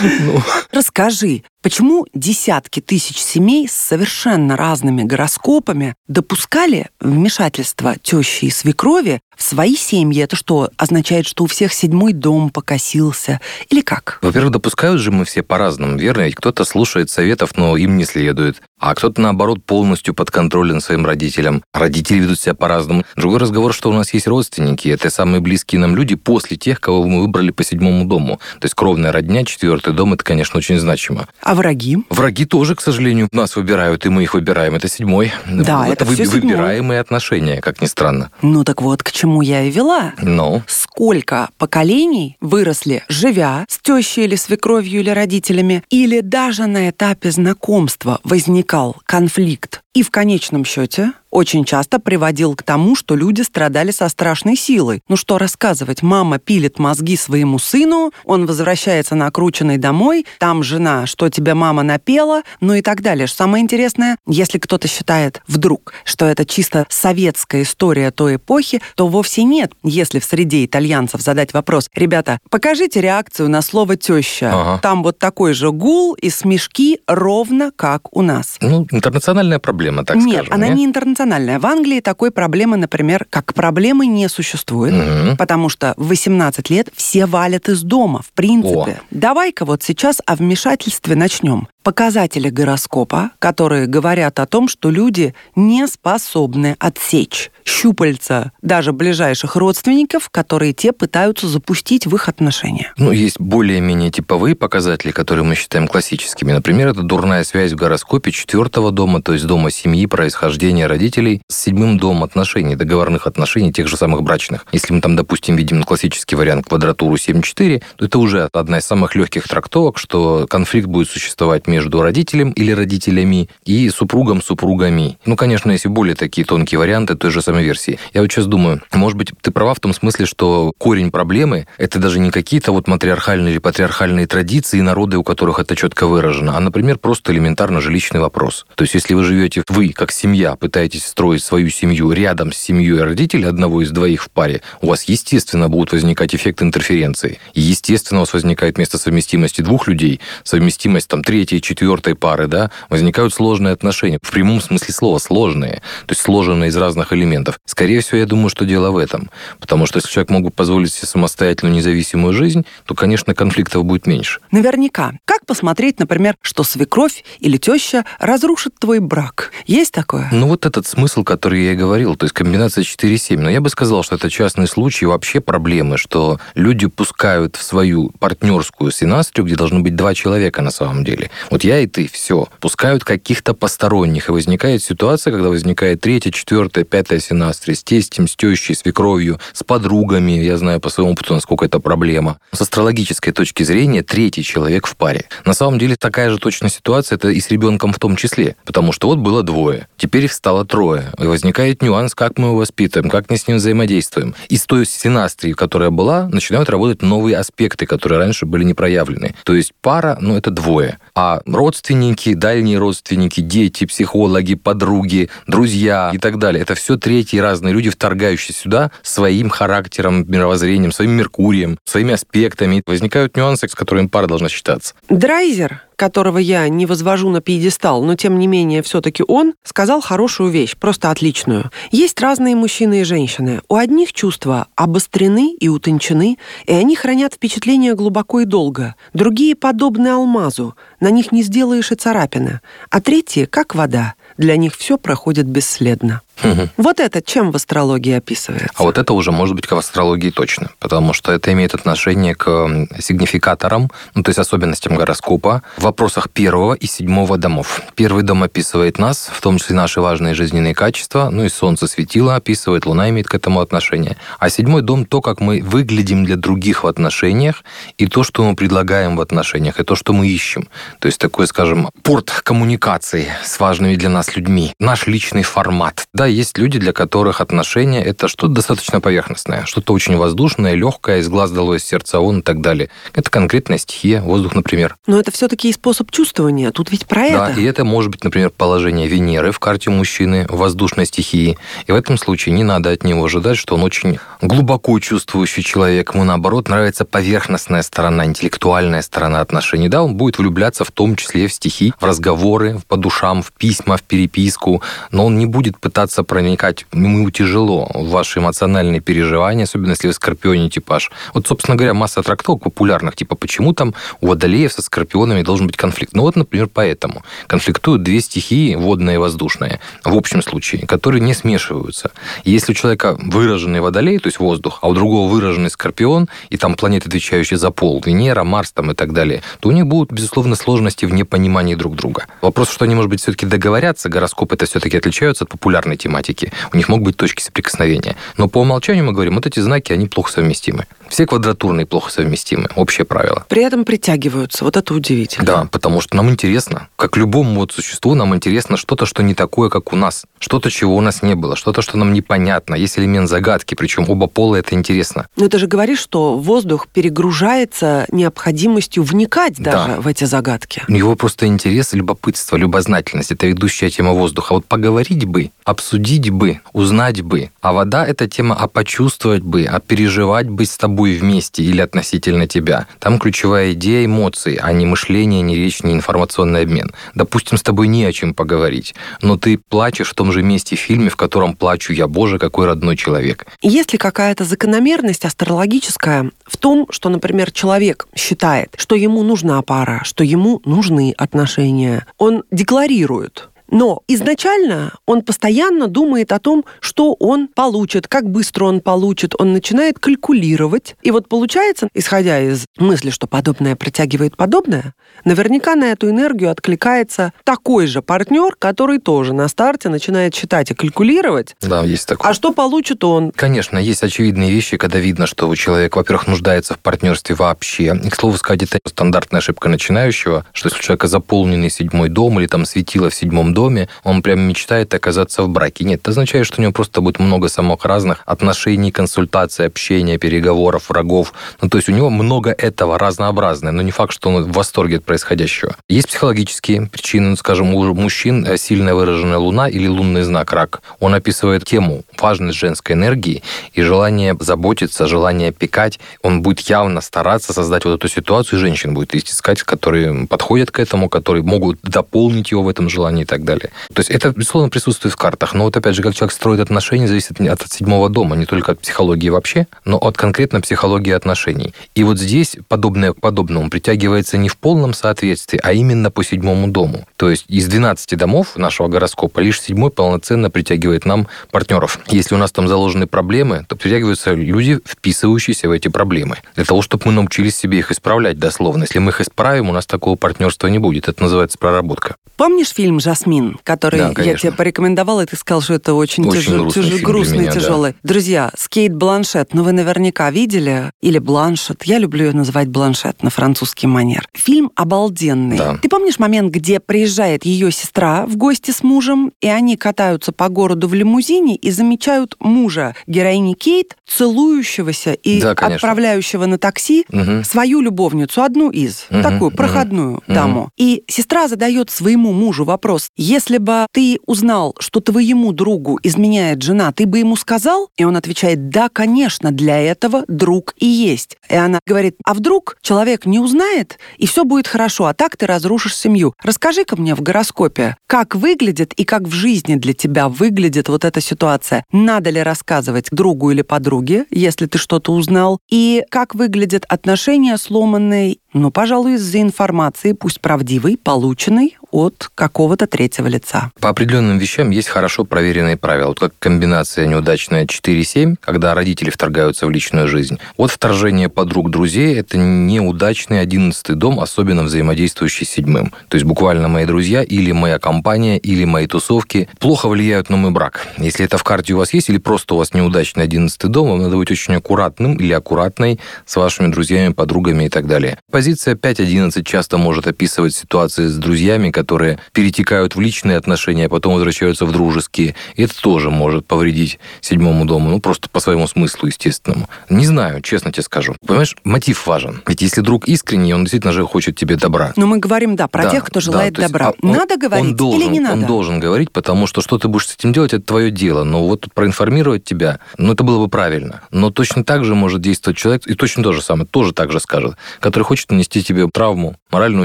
Ну, 0.00 0.40
Расскажи, 0.72 1.42
почему 1.62 2.06
десятки 2.14 2.80
тысяч 2.80 3.18
семей 3.18 3.68
с 3.68 3.72
совершенно 3.72 4.56
разными 4.56 5.02
гороскопами 5.02 5.94
допускали 6.06 6.88
вмешательство 7.00 7.96
тещи 8.00 8.46
и 8.46 8.50
свекрови 8.50 9.20
в 9.36 9.42
свои 9.42 9.76
семьи? 9.76 10.22
Это 10.22 10.36
что, 10.36 10.70
означает, 10.76 11.26
что 11.26 11.44
у 11.44 11.46
всех 11.46 11.72
седьмой 11.72 12.12
дом 12.12 12.50
покосился? 12.50 13.40
Или 13.70 13.80
как? 13.80 14.18
Во-первых, 14.22 14.52
допускают 14.52 15.00
же 15.00 15.10
мы 15.10 15.24
все 15.24 15.42
по-разному, 15.42 15.96
верно? 15.96 16.22
Ведь 16.22 16.36
кто-то 16.36 16.64
слушает 16.64 17.10
советов, 17.10 17.56
но 17.56 17.76
им 17.76 17.96
не 17.96 18.04
следует. 18.04 18.62
А 18.78 18.94
кто-то, 18.94 19.20
наоборот, 19.20 19.64
полностью 19.64 20.14
подконтролен 20.14 20.80
своим 20.80 21.04
родителям. 21.04 21.64
Родители 21.74 22.18
ведут 22.18 22.38
себя 22.38 22.54
по-разному. 22.54 23.04
Другой 23.16 23.38
разговор, 23.38 23.74
что 23.74 23.90
у 23.90 23.92
нас 23.92 24.14
есть 24.14 24.28
родственники. 24.28 24.88
Это 24.88 25.10
самые 25.10 25.40
близкие 25.40 25.80
нам 25.80 25.96
люди 25.96 26.14
после 26.14 26.56
тех, 26.56 26.80
кого 26.80 27.04
мы 27.04 27.20
выбрали 27.20 27.50
по 27.50 27.64
седьмому 27.64 28.04
дому. 28.04 28.40
То 28.60 28.66
есть 28.66 28.74
кровная 28.74 29.10
родня, 29.10 29.44
четвертый 29.44 29.87
дом, 29.92 30.14
это, 30.14 30.24
конечно, 30.24 30.58
очень 30.58 30.78
значимо. 30.78 31.26
А 31.42 31.54
враги? 31.54 31.98
Враги 32.10 32.44
тоже, 32.44 32.74
к 32.74 32.80
сожалению, 32.80 33.28
нас 33.32 33.56
выбирают, 33.56 34.06
и 34.06 34.08
мы 34.08 34.22
их 34.22 34.34
выбираем. 34.34 34.74
Это 34.74 34.88
седьмой. 34.88 35.32
Да, 35.46 35.86
это 35.88 36.04
всё 36.04 36.24
седьмой. 36.24 36.40
выбираемые 36.40 37.00
отношения, 37.00 37.60
как 37.60 37.80
ни 37.80 37.86
странно. 37.86 38.30
Ну 38.42 38.64
так 38.64 38.82
вот, 38.82 39.02
к 39.02 39.12
чему 39.12 39.42
я 39.42 39.62
и 39.62 39.70
вела. 39.70 40.12
Ну, 40.20 40.62
Сколько 40.66 41.50
поколений 41.58 42.36
выросли, 42.40 43.04
живя 43.08 43.64
с 43.68 43.78
тещей 43.78 44.24
или 44.24 44.36
свекровью 44.36 45.00
или 45.00 45.10
родителями, 45.10 45.84
или 45.90 46.20
даже 46.20 46.66
на 46.66 46.90
этапе 46.90 47.30
знакомства 47.30 48.20
возникал 48.24 48.96
конфликт. 49.04 49.82
И 49.98 50.02
в 50.04 50.12
конечном 50.12 50.64
счете 50.64 51.12
очень 51.30 51.64
часто 51.64 51.98
приводил 51.98 52.54
к 52.54 52.62
тому, 52.62 52.94
что 52.96 53.14
люди 53.14 53.42
страдали 53.42 53.90
со 53.90 54.08
страшной 54.08 54.56
силой. 54.56 55.02
Ну 55.08 55.16
что 55.16 55.38
рассказывать, 55.38 56.02
мама 56.02 56.38
пилит 56.38 56.78
мозги 56.78 57.16
своему 57.16 57.58
сыну, 57.58 58.12
он 58.24 58.46
возвращается 58.46 59.14
накрученный 59.14 59.76
домой, 59.76 60.26
там 60.38 60.62
жена, 60.62 61.06
что 61.06 61.28
тебе 61.28 61.54
мама 61.54 61.82
напела, 61.82 62.42
ну 62.60 62.74
и 62.74 62.82
так 62.82 63.02
далее. 63.02 63.26
Самое 63.26 63.62
интересное, 63.62 64.16
если 64.26 64.58
кто-то 64.58 64.88
считает 64.88 65.42
вдруг, 65.46 65.92
что 66.04 66.26
это 66.26 66.44
чисто 66.44 66.86
советская 66.88 67.62
история 67.62 68.10
той 68.10 68.36
эпохи, 68.36 68.80
то 68.94 69.06
вовсе 69.08 69.44
нет. 69.44 69.72
Если 69.82 70.18
в 70.20 70.24
среде 70.24 70.64
итальянцев 70.64 71.20
задать 71.20 71.52
вопрос, 71.52 71.90
ребята, 71.94 72.38
покажите 72.50 73.00
реакцию 73.00 73.50
на 73.50 73.62
слово 73.62 73.96
теща. 73.96 74.50
Ага. 74.52 74.80
Там 74.82 75.02
вот 75.02 75.18
такой 75.18 75.52
же 75.52 75.72
гул 75.72 76.14
и 76.14 76.30
смешки 76.30 77.00
ровно 77.06 77.70
как 77.76 78.16
у 78.16 78.22
нас. 78.22 78.56
ну, 78.60 78.86
интернациональная 78.90 79.58
проблема, 79.58 79.87
так 80.04 80.16
Нет, 80.16 80.44
скажем. 80.46 80.54
она 80.54 80.68
не? 80.68 80.74
не 80.80 80.84
интернациональная. 80.86 81.58
В 81.58 81.66
Англии 81.66 82.00
такой 82.00 82.30
проблемы, 82.30 82.76
например, 82.76 83.26
как 83.28 83.54
проблемы 83.54 84.06
не 84.06 84.28
существует, 84.28 84.94
Мгм. 84.94 85.36
потому 85.36 85.68
что 85.68 85.94
в 85.96 86.08
18 86.08 86.70
лет 86.70 86.88
все 86.94 87.26
валят 87.26 87.68
из 87.68 87.82
дома, 87.82 88.22
в 88.22 88.32
принципе. 88.32 89.00
Давай-ка 89.10 89.64
вот 89.64 89.82
сейчас 89.82 90.20
о 90.26 90.36
вмешательстве 90.36 91.14
начнем. 91.16 91.68
Показатели 91.82 92.50
гороскопа, 92.50 93.30
которые 93.38 93.86
говорят 93.86 94.40
о 94.40 94.46
том, 94.46 94.68
что 94.68 94.90
люди 94.90 95.34
не 95.54 95.86
способны 95.86 96.76
отсечь 96.78 97.50
щупальца 97.68 98.52
даже 98.62 98.92
ближайших 98.92 99.54
родственников, 99.54 100.30
которые 100.30 100.72
те 100.72 100.92
пытаются 100.92 101.46
запустить 101.46 102.06
в 102.06 102.14
их 102.14 102.28
отношения. 102.28 102.92
Ну, 102.96 103.12
есть 103.12 103.38
более-менее 103.38 104.10
типовые 104.10 104.56
показатели, 104.56 105.12
которые 105.12 105.44
мы 105.44 105.54
считаем 105.54 105.86
классическими. 105.86 106.52
Например, 106.52 106.88
это 106.88 107.02
дурная 107.02 107.44
связь 107.44 107.72
в 107.72 107.76
гороскопе 107.76 108.32
четвертого 108.32 108.90
дома, 108.90 109.22
то 109.22 109.32
есть 109.32 109.46
дома 109.46 109.70
семьи, 109.70 110.06
происхождения 110.06 110.86
родителей, 110.86 111.42
с 111.48 111.56
седьмым 111.56 111.98
домом 111.98 112.24
отношений, 112.24 112.74
договорных 112.74 113.26
отношений, 113.26 113.72
тех 113.72 113.86
же 113.86 113.96
самых 113.96 114.22
брачных. 114.22 114.66
Если 114.72 114.92
мы 114.92 115.00
там, 115.00 115.14
допустим, 115.14 115.54
видим 115.54 115.84
классический 115.84 116.34
вариант 116.34 116.66
квадратуру 116.66 117.14
7-4, 117.14 117.82
то 117.96 118.04
это 118.04 118.18
уже 118.18 118.48
одна 118.52 118.78
из 118.78 118.84
самых 118.84 119.14
легких 119.14 119.46
трактовок, 119.46 119.98
что 119.98 120.46
конфликт 120.48 120.88
будет 120.88 121.08
существовать 121.08 121.67
между 121.68 122.02
родителем 122.02 122.50
или 122.50 122.72
родителями 122.72 123.48
и 123.64 123.88
супругом 123.90 124.42
супругами. 124.42 125.18
Ну, 125.24 125.36
конечно, 125.36 125.70
если 125.70 125.88
более 125.88 126.16
такие 126.16 126.44
тонкие 126.44 126.78
варианты 126.78 127.14
той 127.14 127.30
же 127.30 127.42
самой 127.42 127.64
версии. 127.64 127.98
Я 128.12 128.22
вот 128.22 128.32
сейчас 128.32 128.46
думаю, 128.46 128.82
может 128.92 129.16
быть, 129.16 129.32
ты 129.40 129.50
права 129.50 129.74
в 129.74 129.80
том 129.80 129.94
смысле, 129.94 130.26
что 130.26 130.72
корень 130.78 131.10
проблемы– 131.10 131.66
это 131.78 131.98
даже 131.98 132.18
не 132.18 132.30
какие-то 132.30 132.72
вот 132.72 132.88
матриархальные 132.88 133.52
или 133.52 133.58
патриархальные 133.58 134.26
традиции, 134.26 134.80
народы, 134.80 135.16
у 135.18 135.22
которых 135.22 135.60
это 135.60 135.76
четко 135.76 136.06
выражено, 136.06 136.56
а, 136.56 136.60
например, 136.60 136.98
просто 136.98 137.32
элементарно 137.32 137.80
жилищный 137.80 138.20
вопрос. 138.20 138.66
То 138.74 138.82
есть, 138.82 138.94
если 138.94 139.14
вы 139.14 139.24
живете, 139.24 139.62
вы, 139.68 139.90
как 139.90 140.10
семья, 140.10 140.56
пытаетесь 140.56 141.04
строить 141.04 141.42
свою 141.42 141.70
семью 141.70 142.12
рядом 142.12 142.52
с 142.52 142.56
семьей 142.56 143.02
родителей 143.02 143.44
одного 143.44 143.82
из 143.82 143.90
двоих 143.90 144.24
в 144.24 144.30
паре, 144.30 144.62
у 144.80 144.88
вас, 144.88 145.04
естественно, 145.04 145.68
будут 145.68 145.92
возникать 145.92 146.34
эффекты 146.34 146.64
интерференции. 146.64 147.38
Естественно, 147.54 148.20
у 148.20 148.22
вас 148.22 148.32
возникает 148.32 148.78
место 148.78 148.98
совместимости 148.98 149.60
двух 149.60 149.88
людей, 149.88 150.20
совместимость 150.44 151.08
там 151.08 151.22
третьей, 151.22 151.57
четвертой 151.60 152.14
пары, 152.14 152.46
да, 152.46 152.70
возникают 152.88 153.34
сложные 153.34 153.72
отношения. 153.72 154.18
В 154.22 154.30
прямом 154.30 154.60
смысле 154.60 154.94
слова 154.94 155.18
сложные. 155.18 155.82
То 156.06 156.12
есть 156.12 156.22
сложенные 156.22 156.68
из 156.68 156.76
разных 156.76 157.12
элементов. 157.12 157.58
Скорее 157.64 158.00
всего, 158.00 158.18
я 158.18 158.26
думаю, 158.26 158.48
что 158.48 158.64
дело 158.64 158.90
в 158.90 158.96
этом. 158.96 159.30
Потому 159.58 159.86
что 159.86 159.98
если 159.98 160.10
человек 160.10 160.30
мог 160.30 160.54
позволить 160.54 160.92
себе 160.92 161.06
самостоятельную 161.06 161.74
независимую 161.74 162.32
жизнь, 162.32 162.64
то, 162.86 162.94
конечно, 162.94 163.34
конфликтов 163.34 163.84
будет 163.84 164.06
меньше. 164.06 164.40
Наверняка. 164.50 165.12
Как 165.24 165.46
посмотреть, 165.46 165.98
например, 165.98 166.36
что 166.42 166.64
свекровь 166.64 167.24
или 167.40 167.56
теща 167.56 168.04
разрушит 168.18 168.74
твой 168.78 169.00
брак? 169.00 169.52
Есть 169.66 169.92
такое? 169.92 170.28
Ну, 170.32 170.46
вот 170.46 170.66
этот 170.66 170.86
смысл, 170.86 171.24
который 171.24 171.64
я 171.64 171.72
и 171.72 171.76
говорил, 171.76 172.16
то 172.16 172.24
есть 172.24 172.34
комбинация 172.34 172.84
4-7. 172.84 173.38
Но 173.38 173.50
я 173.50 173.60
бы 173.60 173.68
сказал, 173.70 174.02
что 174.02 174.16
это 174.16 174.30
частный 174.30 174.66
случай 174.66 175.06
вообще 175.06 175.40
проблемы, 175.40 175.98
что 175.98 176.38
люди 176.54 176.86
пускают 176.86 177.56
в 177.56 177.62
свою 177.62 178.10
партнерскую 178.18 178.90
синастрию, 178.90 179.46
где 179.46 179.56
должно 179.56 179.80
быть 179.80 179.96
два 179.96 180.14
человека 180.14 180.62
на 180.62 180.70
самом 180.70 181.04
деле. 181.04 181.30
Вот 181.50 181.64
я 181.64 181.80
и 181.80 181.86
ты, 181.86 182.08
все. 182.08 182.48
Пускают 182.60 183.04
каких-то 183.04 183.54
посторонних. 183.54 184.28
И 184.28 184.32
возникает 184.32 184.82
ситуация, 184.82 185.32
когда 185.32 185.48
возникает 185.48 186.00
третья, 186.00 186.30
четвертая, 186.30 186.84
пятая 186.84 187.20
синастрия 187.20 187.74
с 187.74 187.82
тестем, 187.82 188.28
с 188.28 188.36
тещей, 188.36 188.74
свекровью, 188.74 189.40
с 189.52 189.62
подругами. 189.64 190.32
Я 190.32 190.56
знаю 190.58 190.80
по 190.80 190.90
своему 190.90 191.12
опыту, 191.12 191.34
насколько 191.34 191.64
это 191.64 191.80
проблема. 191.80 192.38
С 192.52 192.60
астрологической 192.60 193.32
точки 193.32 193.62
зрения, 193.62 194.02
третий 194.02 194.42
человек 194.42 194.86
в 194.86 194.96
паре. 194.96 195.24
На 195.44 195.54
самом 195.54 195.78
деле 195.78 195.96
такая 195.96 196.30
же 196.30 196.38
точно 196.38 196.68
ситуация, 196.68 197.16
это 197.16 197.28
и 197.28 197.40
с 197.40 197.50
ребенком 197.50 197.92
в 197.92 197.98
том 197.98 198.16
числе. 198.16 198.56
Потому 198.64 198.92
что 198.92 199.08
вот 199.08 199.18
было 199.18 199.42
двое, 199.42 199.88
теперь 199.96 200.28
стало 200.28 200.64
трое. 200.64 201.12
И 201.18 201.26
возникает 201.26 201.82
нюанс, 201.82 202.14
как 202.14 202.38
мы 202.38 202.48
его 202.48 202.56
воспитываем, 202.58 203.10
как 203.10 203.30
мы 203.30 203.36
с 203.36 203.48
ним 203.48 203.56
взаимодействуем. 203.56 204.34
Из 204.48 204.64
той 204.64 204.86
синастрии, 204.86 205.52
которая 205.52 205.90
была, 205.90 206.28
начинают 206.28 206.68
работать 206.68 207.02
новые 207.02 207.36
аспекты, 207.36 207.86
которые 207.86 208.18
раньше 208.18 208.46
были 208.46 208.64
не 208.64 208.74
проявлены. 208.74 209.34
То 209.44 209.54
есть 209.54 209.72
пара, 209.80 210.18
ну, 210.20 210.36
это 210.36 210.50
двое. 210.50 210.98
А 211.14 211.37
родственники, 211.46 212.34
дальние 212.34 212.78
родственники, 212.78 213.40
дети, 213.40 213.84
психологи, 213.86 214.54
подруги, 214.54 215.30
друзья 215.46 216.10
и 216.12 216.18
так 216.18 216.38
далее, 216.38 216.62
это 216.62 216.74
все 216.74 216.96
третьи 216.96 217.38
разные 217.38 217.74
люди, 217.74 217.90
вторгающие 217.90 218.54
сюда 218.54 218.90
своим 219.02 219.50
характером, 219.50 220.24
мировоззрением, 220.28 220.92
своим 220.92 221.12
Меркурием, 221.12 221.78
своими 221.84 222.14
аспектами. 222.14 222.82
Возникают 222.86 223.36
нюансы, 223.36 223.68
с 223.68 223.74
которыми 223.74 224.06
пара 224.06 224.26
должна 224.26 224.48
считаться. 224.48 224.94
Драйзер 225.08 225.87
которого 225.98 226.38
я 226.38 226.68
не 226.68 226.86
возвожу 226.86 227.28
на 227.28 227.40
пьедестал, 227.40 228.02
но 228.04 228.14
тем 228.14 228.38
не 228.38 228.46
менее 228.46 228.82
все-таки 228.82 229.24
он, 229.26 229.54
сказал 229.64 230.00
хорошую 230.00 230.50
вещь, 230.50 230.76
просто 230.76 231.10
отличную. 231.10 231.70
Есть 231.90 232.20
разные 232.20 232.54
мужчины 232.54 233.00
и 233.00 233.04
женщины. 233.04 233.60
У 233.68 233.74
одних 233.74 234.12
чувства 234.12 234.68
обострены 234.76 235.54
и 235.58 235.68
утончены, 235.68 236.38
и 236.66 236.72
они 236.72 236.94
хранят 236.94 237.34
впечатление 237.34 237.94
глубоко 237.94 238.40
и 238.40 238.44
долго. 238.44 238.94
Другие 239.12 239.56
подобны 239.56 240.08
алмазу, 240.08 240.76
на 241.00 241.10
них 241.10 241.32
не 241.32 241.42
сделаешь 241.42 241.90
и 241.90 241.96
царапины. 241.96 242.60
А 242.90 243.00
третьи, 243.00 243.44
как 243.44 243.74
вода, 243.74 244.14
для 244.38 244.56
них 244.56 244.76
все 244.76 244.98
проходит 244.98 245.46
бесследно. 245.46 246.22
Угу. 246.42 246.68
Вот 246.76 247.00
это 247.00 247.22
чем 247.22 247.50
в 247.50 247.56
астрологии 247.56 248.14
описывается? 248.14 248.68
А 248.74 248.82
вот 248.82 248.98
это 248.98 249.12
уже 249.12 249.32
может 249.32 249.54
быть 249.56 249.66
к 249.66 249.72
астрологии 249.72 250.30
точно, 250.30 250.70
потому 250.78 251.12
что 251.12 251.32
это 251.32 251.52
имеет 251.52 251.74
отношение 251.74 252.34
к 252.34 252.86
сигнификаторам, 252.98 253.90
ну, 254.14 254.22
то 254.22 254.30
есть 254.30 254.38
особенностям 254.38 254.96
гороскопа 254.96 255.62
в 255.76 255.82
вопросах 255.82 256.30
первого 256.30 256.74
и 256.74 256.86
седьмого 256.86 257.38
домов. 257.38 257.82
Первый 257.94 258.22
дом 258.22 258.42
описывает 258.42 258.98
нас, 258.98 259.30
в 259.32 259.40
том 259.40 259.58
числе 259.58 259.76
наши 259.76 260.00
важные 260.00 260.34
жизненные 260.34 260.74
качества, 260.74 261.30
ну 261.30 261.44
и 261.44 261.48
Солнце 261.48 261.86
светило 261.86 262.36
описывает, 262.36 262.86
Луна 262.86 263.08
имеет 263.10 263.28
к 263.28 263.34
этому 263.34 263.60
отношение. 263.60 264.16
А 264.38 264.50
седьмой 264.50 264.82
дом 264.82 265.04
то, 265.04 265.20
как 265.20 265.40
мы 265.40 265.60
выглядим 265.62 266.24
для 266.24 266.36
других 266.36 266.84
в 266.84 266.86
отношениях, 266.86 267.64
и 267.96 268.06
то, 268.06 268.22
что 268.22 268.44
мы 268.44 268.54
предлагаем 268.54 269.16
в 269.16 269.20
отношениях, 269.20 269.80
и 269.80 269.84
то, 269.84 269.94
что 269.96 270.12
мы 270.12 270.28
ищем. 270.28 270.68
То 271.00 271.06
есть 271.06 271.18
такой, 271.18 271.46
скажем, 271.46 271.90
порт 272.02 272.30
коммуникации 272.42 273.28
с 273.44 273.58
важными 273.58 273.96
для 273.96 274.08
нас 274.08 274.36
людьми, 274.36 274.72
наш 274.78 275.06
личный 275.06 275.42
формат. 275.42 276.06
Да, 276.12 276.27
есть 276.28 276.58
люди, 276.58 276.78
для 276.78 276.92
которых 276.92 277.40
отношения 277.40 278.02
это 278.04 278.28
что-то 278.28 278.54
достаточно 278.54 279.00
поверхностное, 279.00 279.64
что-то 279.66 279.92
очень 279.92 280.16
воздушное, 280.16 280.74
легкое, 280.74 281.18
из 281.18 281.28
глаз 281.28 281.50
дало 281.50 281.76
из 281.76 281.84
сердца 281.84 282.20
он 282.20 282.40
и 282.40 282.42
так 282.42 282.60
далее. 282.60 282.90
Это 283.14 283.30
конкретная 283.30 283.78
стихия, 283.78 284.20
воздух, 284.20 284.54
например. 284.54 284.96
Но 285.06 285.18
это 285.18 285.30
все-таки 285.30 285.68
и 285.68 285.72
способ 285.72 286.10
чувствования, 286.10 286.70
тут 286.70 286.90
ведь 286.90 287.06
про 287.06 287.20
да, 287.20 287.26
это. 287.26 287.54
Да, 287.54 287.60
и 287.60 287.64
это 287.64 287.84
может 287.84 288.10
быть, 288.10 288.24
например, 288.24 288.50
положение 288.50 289.08
Венеры 289.08 289.52
в 289.52 289.58
карте 289.58 289.90
мужчины 289.90 290.46
в 290.48 290.58
воздушной 290.58 291.06
стихии. 291.06 291.58
И 291.86 291.92
в 291.92 291.94
этом 291.94 292.18
случае 292.18 292.54
не 292.54 292.64
надо 292.64 292.90
от 292.90 293.04
него 293.04 293.24
ожидать, 293.24 293.56
что 293.56 293.74
он 293.74 293.82
очень 293.82 294.18
глубоко 294.40 294.98
чувствующий 294.98 295.62
человек. 295.62 296.14
Ему, 296.14 296.24
наоборот, 296.24 296.68
нравится 296.68 297.04
поверхностная 297.04 297.82
сторона, 297.82 298.24
интеллектуальная 298.24 299.02
сторона 299.02 299.40
отношений. 299.40 299.88
Да, 299.88 300.02
он 300.02 300.16
будет 300.16 300.38
влюбляться 300.38 300.84
в 300.84 300.90
том 300.90 301.16
числе 301.16 301.46
в 301.46 301.52
стихи, 301.52 301.92
в 301.98 302.04
разговоры, 302.04 302.80
по 302.88 302.96
душам, 302.96 303.42
в 303.42 303.52
письма, 303.52 303.96
в 303.96 304.02
переписку, 304.02 304.82
но 305.10 305.26
он 305.26 305.38
не 305.38 305.46
будет 305.46 305.78
пытаться 305.78 306.17
пытаться 306.18 306.24
проникать, 306.24 306.86
ему 306.92 307.30
тяжело 307.30 307.88
в 307.94 308.10
ваши 308.10 308.40
эмоциональные 308.40 309.00
переживания, 309.00 309.64
особенно 309.64 309.90
если 309.90 310.08
вы 310.08 310.12
скорпионе 310.12 310.70
типаж. 310.70 311.10
Вот, 311.34 311.46
собственно 311.46 311.76
говоря, 311.76 311.94
масса 311.94 312.22
трактовок 312.22 312.62
популярных, 312.62 313.14
типа, 313.14 313.36
почему 313.36 313.72
там 313.72 313.94
у 314.20 314.28
водолеев 314.28 314.72
со 314.72 314.82
скорпионами 314.82 315.42
должен 315.42 315.66
быть 315.66 315.76
конфликт. 315.76 316.14
Ну 316.14 316.22
вот, 316.22 316.36
например, 316.36 316.68
поэтому. 316.72 317.22
Конфликтуют 317.46 318.02
две 318.02 318.20
стихии, 318.20 318.74
водная 318.74 319.14
и 319.14 319.18
воздушная, 319.18 319.80
в 320.04 320.16
общем 320.16 320.42
случае, 320.42 320.86
которые 320.86 321.20
не 321.20 321.34
смешиваются. 321.34 322.10
Если 322.44 322.72
у 322.72 322.74
человека 322.74 323.16
выраженный 323.18 323.80
водолей, 323.80 324.18
то 324.18 324.28
есть 324.28 324.40
воздух, 324.40 324.78
а 324.82 324.88
у 324.88 324.94
другого 324.94 325.30
выраженный 325.30 325.70
скорпион, 325.70 326.28
и 326.50 326.56
там 326.56 326.74
планеты, 326.74 327.08
отвечающие 327.08 327.58
за 327.58 327.70
пол, 327.70 328.02
Венера, 328.04 328.44
Марс 328.44 328.72
там 328.72 328.90
и 328.90 328.94
так 328.94 329.12
далее, 329.12 329.42
то 329.60 329.68
у 329.68 329.72
них 329.72 329.86
будут, 329.86 330.12
безусловно, 330.12 330.56
сложности 330.56 331.06
в 331.06 331.12
непонимании 331.12 331.74
друг 331.74 331.94
друга. 331.94 332.26
Вопрос, 332.42 332.70
что 332.70 332.84
они, 332.84 332.94
может 332.94 333.10
быть, 333.10 333.20
все-таки 333.20 333.46
договорятся, 333.46 334.08
гороскопы 334.08 334.54
это 334.54 334.66
все-таки 334.66 334.96
отличаются 334.96 335.44
от 335.44 335.50
популярной 335.50 335.96
темы 335.96 336.07
тематики. 336.08 336.52
У 336.72 336.76
них 336.76 336.88
могут 336.88 337.04
быть 337.04 337.16
точки 337.16 337.42
соприкосновения. 337.42 338.16
Но 338.36 338.48
по 338.48 338.58
умолчанию 338.58 339.04
мы 339.04 339.12
говорим, 339.12 339.34
вот 339.34 339.46
эти 339.46 339.60
знаки, 339.60 339.92
они 339.92 340.06
плохо 340.06 340.32
совместимы. 340.32 340.86
Все 341.08 341.26
квадратурные 341.26 341.86
плохо 341.86 342.10
совместимы. 342.10 342.68
Общее 342.74 343.04
правило. 343.04 343.44
При 343.48 343.62
этом 343.62 343.84
притягиваются. 343.84 344.64
Вот 344.64 344.76
это 344.76 344.94
удивительно. 344.94 345.46
Да, 345.46 345.68
потому 345.70 346.00
что 346.00 346.16
нам 346.16 346.30
интересно. 346.30 346.88
Как 346.96 347.16
любому 347.16 347.60
вот 347.60 347.72
существу, 347.72 348.14
нам 348.14 348.34
интересно 348.34 348.76
что-то, 348.76 349.06
что 349.06 349.22
не 349.22 349.34
такое, 349.34 349.70
как 349.70 349.92
у 349.92 349.96
нас. 349.96 350.24
Что-то, 350.38 350.70
чего 350.70 350.96
у 350.96 351.00
нас 351.00 351.22
не 351.22 351.34
было. 351.34 351.56
Что-то, 351.56 351.82
что 351.82 351.96
нам 351.96 352.12
непонятно. 352.12 352.74
Есть 352.74 352.98
элемент 352.98 353.28
загадки. 353.28 353.74
Причем 353.74 354.04
оба 354.08 354.26
пола 354.26 354.56
это 354.56 354.74
интересно. 354.74 355.26
Но 355.36 355.48
ты 355.48 355.58
же 355.58 355.66
говоришь, 355.66 356.00
что 356.00 356.36
воздух 356.36 356.88
перегружается 356.88 358.06
необходимостью 358.10 359.02
вникать 359.02 359.56
даже 359.58 359.88
да. 359.88 360.00
в 360.00 360.06
эти 360.06 360.24
загадки. 360.24 360.82
У 360.88 360.92
него 360.92 361.14
просто 361.16 361.46
интерес, 361.46 361.92
любопытство, 361.92 362.56
любознательность. 362.56 363.32
Это 363.32 363.46
ведущая 363.46 363.90
тема 363.90 364.12
воздуха. 364.12 364.54
Вот 364.54 364.66
поговорить 364.66 365.24
бы, 365.24 365.50
обсудить 365.64 365.87
обсудить 365.88 366.28
бы, 366.28 366.60
узнать 366.74 367.22
бы. 367.22 367.50
А 367.62 367.72
вода— 367.72 368.06
это 368.06 368.28
тема 368.28 368.54
о 368.54 368.68
почувствовать 368.68 369.42
бы, 369.42 369.64
о 369.64 369.80
переживать 369.80 370.46
быть 370.46 370.70
с 370.70 370.76
тобой 370.76 371.16
вместе 371.16 371.62
или 371.62 371.80
относительно 371.80 372.46
тебя. 372.46 372.86
Там 372.98 373.18
ключевая 373.18 373.72
идея 373.72 374.04
эмоций, 374.04 374.56
а 374.56 374.70
не 374.72 374.84
мышление, 374.84 375.40
не 375.40 375.56
речь, 375.56 375.82
не 375.82 375.94
информационный 375.94 376.62
обмен. 376.62 376.92
Допустим, 377.14 377.56
с 377.56 377.62
тобой 377.62 377.88
не 377.88 378.04
о 378.04 378.12
чем 378.12 378.34
поговорить, 378.34 378.94
но 379.22 379.38
ты 379.38 379.56
плачешь 379.56 380.10
в 380.10 380.14
том 380.14 380.30
же 380.30 380.42
месте 380.42 380.76
в 380.76 380.80
фильме, 380.80 381.08
в 381.08 381.16
котором 381.16 381.56
плачу 381.56 381.94
я, 381.94 382.06
боже, 382.06 382.38
какой 382.38 382.66
родной 382.66 382.96
человек. 382.96 383.46
Есть 383.62 383.94
ли 383.94 383.98
какая-то 383.98 384.44
закономерность 384.44 385.24
астрологическая 385.24 386.30
в 386.44 386.56
том, 386.58 386.86
что, 386.90 387.08
например, 387.08 387.50
человек 387.50 388.08
считает, 388.14 388.74
что 388.76 388.94
ему 388.94 389.22
нужна 389.22 389.62
пара, 389.62 390.02
что 390.04 390.22
ему 390.22 390.60
нужны 390.66 391.14
отношения, 391.16 392.04
он 392.18 392.44
декларирует, 392.50 393.48
но 393.70 394.02
изначально 394.08 394.92
он 395.06 395.22
постоянно 395.22 395.88
думает 395.88 396.32
о 396.32 396.38
том, 396.38 396.64
что 396.80 397.14
он 397.14 397.48
получит, 397.48 398.08
как 398.08 398.28
быстро 398.28 398.64
он 398.64 398.80
получит. 398.80 399.34
Он 399.38 399.52
начинает 399.52 399.98
калькулировать. 399.98 400.96
И 401.02 401.10
вот 401.10 401.28
получается, 401.28 401.88
исходя 401.94 402.40
из 402.40 402.64
мысли, 402.78 403.10
что 403.10 403.26
подобное 403.26 403.76
притягивает 403.76 404.36
подобное, 404.36 404.94
наверняка 405.24 405.74
на 405.74 405.92
эту 405.92 406.10
энергию 406.10 406.50
откликается 406.50 407.32
такой 407.44 407.86
же 407.86 408.02
партнер, 408.02 408.54
который 408.58 408.98
тоже 408.98 409.32
на 409.32 409.48
старте 409.48 409.88
начинает 409.88 410.34
считать 410.34 410.70
и 410.70 410.74
калькулировать. 410.74 411.54
Да, 411.60 411.82
есть 411.82 412.06
такое. 412.06 412.30
А 412.30 412.34
что 412.34 412.52
получит 412.52 413.04
он? 413.04 413.32
Конечно, 413.32 413.78
есть 413.78 414.02
очевидные 414.02 414.50
вещи, 414.50 414.76
когда 414.76 414.98
видно, 414.98 415.26
что 415.26 415.54
человек, 415.54 415.96
во-первых, 415.96 416.26
нуждается 416.26 416.74
в 416.74 416.78
партнерстве 416.78 417.34
вообще. 417.34 417.98
И, 418.02 418.08
к 418.08 418.14
слову 418.14 418.36
сказать, 418.36 418.62
это 418.62 418.78
стандартная 418.84 419.40
ошибка 419.40 419.68
начинающего, 419.68 420.46
что 420.52 420.68
если 420.68 420.80
у 420.80 420.82
человека 420.82 421.08
заполненный 421.08 421.70
седьмой 421.70 422.08
дом 422.08 422.40
или 422.40 422.46
там 422.46 422.64
светило 422.64 423.10
в 423.10 423.14
седьмом 423.14 423.54
доме, 423.54 423.57
он 424.04 424.22
прям 424.22 424.40
мечтает 424.40 424.94
оказаться 424.94 425.42
в 425.42 425.48
браке. 425.48 425.84
Нет, 425.84 426.00
это 426.00 426.10
означает, 426.10 426.46
что 426.46 426.60
у 426.60 426.62
него 426.62 426.72
просто 426.72 427.00
будет 427.00 427.18
много 427.18 427.48
самых 427.48 427.84
разных 427.84 428.22
отношений, 428.26 428.90
консультаций, 428.90 429.66
общения, 429.66 430.18
переговоров, 430.18 430.88
врагов. 430.88 431.32
Ну, 431.60 431.68
то 431.68 431.78
есть 431.78 431.88
у 431.88 431.92
него 431.92 432.10
много 432.10 432.50
этого 432.50 432.98
разнообразное, 432.98 433.72
но 433.72 433.82
не 433.82 433.90
факт, 433.90 434.12
что 434.12 434.30
он 434.30 434.44
в 434.44 434.52
восторге 434.52 434.96
от 434.96 435.04
происходящего. 435.04 435.76
Есть 435.88 436.08
психологические 436.08 436.86
причины, 436.86 437.30
ну, 437.30 437.36
скажем, 437.36 437.74
у 437.74 437.94
мужчин 437.94 438.46
э, 438.46 438.56
сильно 438.56 438.94
выраженная 438.94 439.38
луна 439.38 439.68
или 439.68 439.86
лунный 439.86 440.22
знак 440.22 440.52
рак. 440.52 440.82
Он 441.00 441.14
описывает 441.14 441.64
тему 441.64 442.04
важность 442.18 442.58
женской 442.58 442.94
энергии 442.94 443.42
и 443.72 443.82
желание 443.82 444.36
заботиться, 444.38 445.06
желание 445.06 445.52
пекать. 445.52 445.98
Он 446.22 446.42
будет 446.42 446.60
явно 446.60 447.00
стараться 447.00 447.52
создать 447.52 447.84
вот 447.84 447.94
эту 447.94 448.08
ситуацию, 448.08 448.58
женщин 448.58 448.94
будет 448.94 449.14
искать, 449.14 449.62
которые 449.62 450.26
подходят 450.26 450.70
к 450.70 450.78
этому, 450.78 451.08
которые 451.08 451.42
могут 451.42 451.80
дополнить 451.82 452.50
его 452.50 452.62
в 452.62 452.68
этом 452.68 452.88
желании 452.88 453.22
и 453.22 453.26
так 453.26 453.44
далее. 453.44 453.47
То 453.56 454.00
есть 454.00 454.10
это, 454.10 454.30
безусловно, 454.30 454.70
присутствует 454.70 455.14
в 455.14 455.16
картах. 455.16 455.54
Но 455.54 455.64
вот 455.64 455.76
опять 455.76 455.94
же, 455.94 456.02
как 456.02 456.14
человек 456.14 456.32
строит 456.32 456.60
отношения, 456.60 457.08
зависит 457.08 457.40
от 457.40 457.72
седьмого 457.72 458.08
дома, 458.08 458.36
не 458.36 458.46
только 458.46 458.72
от 458.72 458.80
психологии 458.80 459.28
вообще, 459.28 459.66
но 459.84 459.98
от 459.98 460.16
конкретно 460.16 460.60
психологии 460.60 461.12
отношений. 461.12 461.74
И 461.94 462.04
вот 462.04 462.18
здесь 462.18 462.56
подобное 462.68 463.12
к 463.12 463.20
подобному 463.20 463.70
притягивается 463.70 464.38
не 464.38 464.48
в 464.48 464.56
полном 464.56 464.94
соответствии, 464.94 465.60
а 465.62 465.72
именно 465.72 466.10
по 466.10 466.24
седьмому 466.24 466.68
дому. 466.68 467.06
То 467.16 467.30
есть 467.30 467.44
из 467.48 467.66
12 467.66 468.16
домов 468.18 468.56
нашего 468.56 468.88
гороскопа 468.88 469.40
лишь 469.40 469.60
седьмой 469.60 469.90
полноценно 469.90 470.50
притягивает 470.50 471.04
нам 471.04 471.28
партнеров. 471.50 471.98
Если 472.08 472.34
у 472.34 472.38
нас 472.38 472.52
там 472.52 472.68
заложены 472.68 473.06
проблемы, 473.06 473.64
то 473.68 473.76
притягиваются 473.76 474.32
люди, 474.32 474.80
вписывающиеся 474.84 475.68
в 475.68 475.72
эти 475.72 475.88
проблемы. 475.88 476.38
Для 476.54 476.64
того, 476.64 476.82
чтобы 476.82 477.04
мы 477.06 477.12
научились 477.12 477.56
себе 477.56 477.78
их 477.78 477.90
исправлять 477.90 478.38
дословно. 478.38 478.82
Если 478.82 478.98
мы 478.98 479.10
их 479.10 479.20
исправим, 479.20 479.68
у 479.70 479.72
нас 479.72 479.86
такого 479.86 480.16
партнерства 480.16 480.68
не 480.68 480.78
будет. 480.78 481.08
Это 481.08 481.22
называется 481.22 481.58
проработка. 481.58 482.16
Помнишь 482.36 482.68
фильм 482.68 483.00
«Жасмин», 483.00 483.37
который 483.64 484.00
да, 484.00 484.22
я 484.22 484.34
тебе 484.34 484.52
порекомендовала, 484.52 485.22
и 485.22 485.26
ты 485.26 485.36
сказал, 485.36 485.60
что 485.60 485.74
это 485.74 485.94
очень, 485.94 486.26
очень 486.26 486.40
тяж... 486.40 486.48
грустный, 486.48 486.98
грустный 487.00 487.38
меня, 487.40 487.52
тяжелый. 487.52 487.92
Да. 487.92 487.98
Друзья, 488.02 488.50
Скейт 488.56 488.94
Бланшет, 488.94 489.54
ну 489.54 489.62
вы 489.62 489.72
наверняка 489.72 490.30
видели, 490.30 490.90
или 491.00 491.18
Бланшет, 491.18 491.84
я 491.84 491.98
люблю 491.98 492.26
ее 492.26 492.32
называть 492.32 492.68
Бланшет 492.68 493.22
на 493.22 493.30
французский 493.30 493.86
манер. 493.86 494.28
Фильм 494.34 494.70
обалденный. 494.74 495.58
Да. 495.58 495.78
Ты 495.80 495.88
помнишь 495.88 496.18
момент, 496.18 496.52
где 496.52 496.80
приезжает 496.80 497.44
ее 497.44 497.70
сестра 497.70 498.26
в 498.26 498.36
гости 498.36 498.70
с 498.70 498.82
мужем, 498.82 499.32
и 499.40 499.48
они 499.48 499.76
катаются 499.76 500.32
по 500.32 500.48
городу 500.48 500.88
в 500.88 500.94
лимузине 500.94 501.56
и 501.56 501.70
замечают 501.70 502.36
мужа 502.40 502.94
героини 503.06 503.54
Кейт, 503.54 503.96
целующегося 504.06 505.12
и 505.12 505.40
да, 505.40 505.52
отправляющего 505.52 506.46
на 506.46 506.58
такси 506.58 507.04
угу. 507.12 507.44
свою 507.44 507.80
любовницу, 507.80 508.42
одну 508.42 508.70
из, 508.70 509.06
угу, 509.10 509.22
такую 509.22 509.50
проходную 509.50 510.16
угу. 510.16 510.22
даму. 510.26 510.70
И 510.76 511.04
сестра 511.08 511.48
задает 511.48 511.90
своему 511.90 512.32
мужу 512.32 512.64
вопрос, 512.64 513.10
Если 513.28 513.58
бы 513.58 513.86
ты 513.92 514.18
узнал, 514.24 514.74
что 514.78 515.00
твоему 515.00 515.52
другу 515.52 515.98
изменяет 516.02 516.62
жена, 516.62 516.92
ты 516.92 517.04
бы 517.04 517.18
ему 517.18 517.36
сказал? 517.36 517.90
И 517.98 518.04
он 518.04 518.16
отвечает, 518.16 518.70
да, 518.70 518.88
конечно, 518.88 519.50
для 519.50 519.78
этого 519.78 520.24
друг 520.28 520.74
и 520.78 520.86
есть. 520.86 521.36
И 521.50 521.54
она 521.54 521.80
говорит, 521.84 522.16
а 522.24 522.32
вдруг 522.32 522.78
человек 522.80 523.26
не 523.26 523.38
узнает, 523.38 523.98
и 524.16 524.26
все 524.26 524.46
будет 524.46 524.66
хорошо, 524.66 525.04
а 525.04 525.12
так 525.12 525.36
ты 525.36 525.46
разрушишь 525.46 525.94
семью. 525.94 526.32
Расскажи-ка 526.42 526.96
мне 526.96 527.14
в 527.14 527.20
гороскопе, 527.20 527.98
как 528.06 528.34
выглядит 528.34 528.94
и 528.94 529.04
как 529.04 529.24
в 529.24 529.32
жизни 529.32 529.74
для 529.74 529.92
тебя 529.92 530.30
выглядит 530.30 530.88
вот 530.88 531.04
эта 531.04 531.20
ситуация. 531.20 531.84
Надо 531.92 532.30
ли 532.30 532.42
рассказывать 532.42 533.08
другу 533.10 533.50
или 533.50 533.60
подруге, 533.60 534.24
если 534.30 534.64
ты 534.64 534.78
что-то 534.78 535.12
узнал, 535.12 535.58
и 535.68 536.02
как 536.08 536.34
выглядят 536.34 536.86
отношения 536.88 537.58
сломанные 537.58 538.38
ну, 538.54 538.70
пожалуй, 538.70 539.14
из-за 539.14 539.42
информации, 539.42 540.12
пусть 540.12 540.40
правдивой, 540.40 540.96
полученной 540.96 541.76
от 541.90 542.30
какого-то 542.34 542.86
третьего 542.86 543.26
лица. 543.26 543.70
По 543.80 543.90
определенным 543.90 544.38
вещам 544.38 544.70
есть 544.70 544.88
хорошо 544.88 545.24
проверенные 545.24 545.76
правила. 545.76 546.08
Вот 546.08 546.20
как 546.20 546.32
комбинация 546.38 547.06
неудачная 547.06 547.66
4-7, 547.66 548.36
когда 548.40 548.74
родители 548.74 549.10
вторгаются 549.10 549.66
в 549.66 549.70
личную 549.70 550.08
жизнь. 550.08 550.38
Вот 550.56 550.70
вторжение 550.70 551.28
подруг, 551.28 551.70
друзей– 551.70 552.14
это 552.18 552.38
неудачный 552.38 553.40
одиннадцатый 553.40 553.96
дом, 553.96 554.20
особенно 554.20 554.62
взаимодействующий 554.62 555.46
с 555.46 555.50
седьмым. 555.50 555.92
То 556.08 556.16
есть 556.16 556.26
буквально 556.26 556.68
мои 556.68 556.86
друзья 556.86 557.22
или 557.22 557.52
моя 557.52 557.78
компания, 557.78 558.38
или 558.38 558.64
мои 558.64 558.86
тусовки 558.86 559.48
плохо 559.58 559.88
влияют 559.88 560.30
на 560.30 560.36
мой 560.36 560.50
брак. 560.50 560.86
Если 560.98 561.24
это 561.24 561.38
в 561.38 561.44
карте 561.44 561.74
у 561.74 561.78
вас 561.78 561.92
есть, 561.94 562.08
или 562.08 562.18
просто 562.18 562.54
у 562.54 562.58
вас 562.58 562.74
неудачный 562.74 563.24
одиннадцатый 563.24 563.70
дом, 563.70 563.90
вам 563.90 564.02
надо 564.02 564.16
быть 564.16 564.30
очень 564.30 564.54
аккуратным 564.54 565.16
или 565.16 565.32
аккуратной 565.32 566.00
с 566.26 566.36
вашими 566.36 566.68
друзьями, 566.68 567.12
подругами 567.12 567.64
и 567.64 567.68
так 567.68 567.86
далее. 567.86 568.18
Позиция 568.38 568.76
5-11 568.76 569.42
часто 569.42 569.78
может 569.78 570.06
описывать 570.06 570.54
ситуации 570.54 571.08
с 571.08 571.16
друзьями, 571.16 571.72
которые 571.72 572.20
перетекают 572.32 572.94
в 572.94 573.00
личные 573.00 573.36
отношения, 573.36 573.86
а 573.86 573.88
потом 573.88 574.14
возвращаются 574.14 574.64
в 574.64 574.70
дружеские. 574.70 575.34
И 575.56 575.64
это 575.64 575.74
тоже 575.82 576.10
может 576.10 576.46
повредить 576.46 577.00
седьмому 577.20 577.64
дому, 577.64 577.90
ну, 577.90 577.98
просто 577.98 578.28
по 578.28 578.38
своему 578.38 578.68
смыслу, 578.68 579.08
естественному. 579.08 579.68
Не 579.90 580.06
знаю, 580.06 580.40
честно 580.40 580.70
тебе 580.70 580.84
скажу. 580.84 581.16
Понимаешь, 581.26 581.56
мотив 581.64 582.06
важен. 582.06 582.40
Ведь 582.46 582.62
если 582.62 582.80
друг 582.80 583.08
искренний, 583.08 583.52
он 583.52 583.64
действительно 583.64 583.92
же 583.92 584.04
хочет 584.04 584.36
тебе 584.36 584.54
добра. 584.54 584.92
Но 584.94 585.08
мы 585.08 585.18
говорим, 585.18 585.56
да, 585.56 585.66
про 585.66 585.82
да, 585.82 585.90
тех, 585.90 586.04
кто 586.04 586.20
желает 586.20 586.54
да, 586.54 586.68
добра. 586.68 586.86
Есть, 586.90 587.02
надо 587.02 587.34
он, 587.34 587.40
говорить 587.40 587.70
он 587.70 587.74
должен, 587.76 588.00
или 588.00 588.08
не 588.08 588.20
надо? 588.20 588.34
Он 588.34 588.46
должен 588.46 588.78
говорить, 588.78 589.10
потому 589.10 589.48
что 589.48 589.62
что 589.62 589.78
ты 589.78 589.88
будешь 589.88 590.06
с 590.06 590.14
этим 590.14 590.32
делать, 590.32 590.54
это 590.54 590.64
твое 590.64 590.92
дело. 590.92 591.24
Но 591.24 591.44
вот 591.44 591.66
проинформировать 591.74 592.44
тебя, 592.44 592.78
ну, 592.98 593.14
это 593.14 593.24
было 593.24 593.44
бы 593.44 593.48
правильно. 593.48 594.02
Но 594.12 594.30
точно 594.30 594.62
так 594.62 594.84
же 594.84 594.94
может 594.94 595.22
действовать 595.22 595.58
человек, 595.58 595.88
и 595.88 595.94
точно 595.94 596.22
то 596.22 596.32
же 596.32 596.40
самое, 596.40 596.68
тоже 596.68 596.92
так 596.92 597.10
же 597.10 597.18
скажет, 597.18 597.56
который 597.80 598.04
хочет 598.04 598.27
нанести 598.30 598.62
тебе 598.62 598.88
травму, 598.88 599.36
моральный 599.50 599.84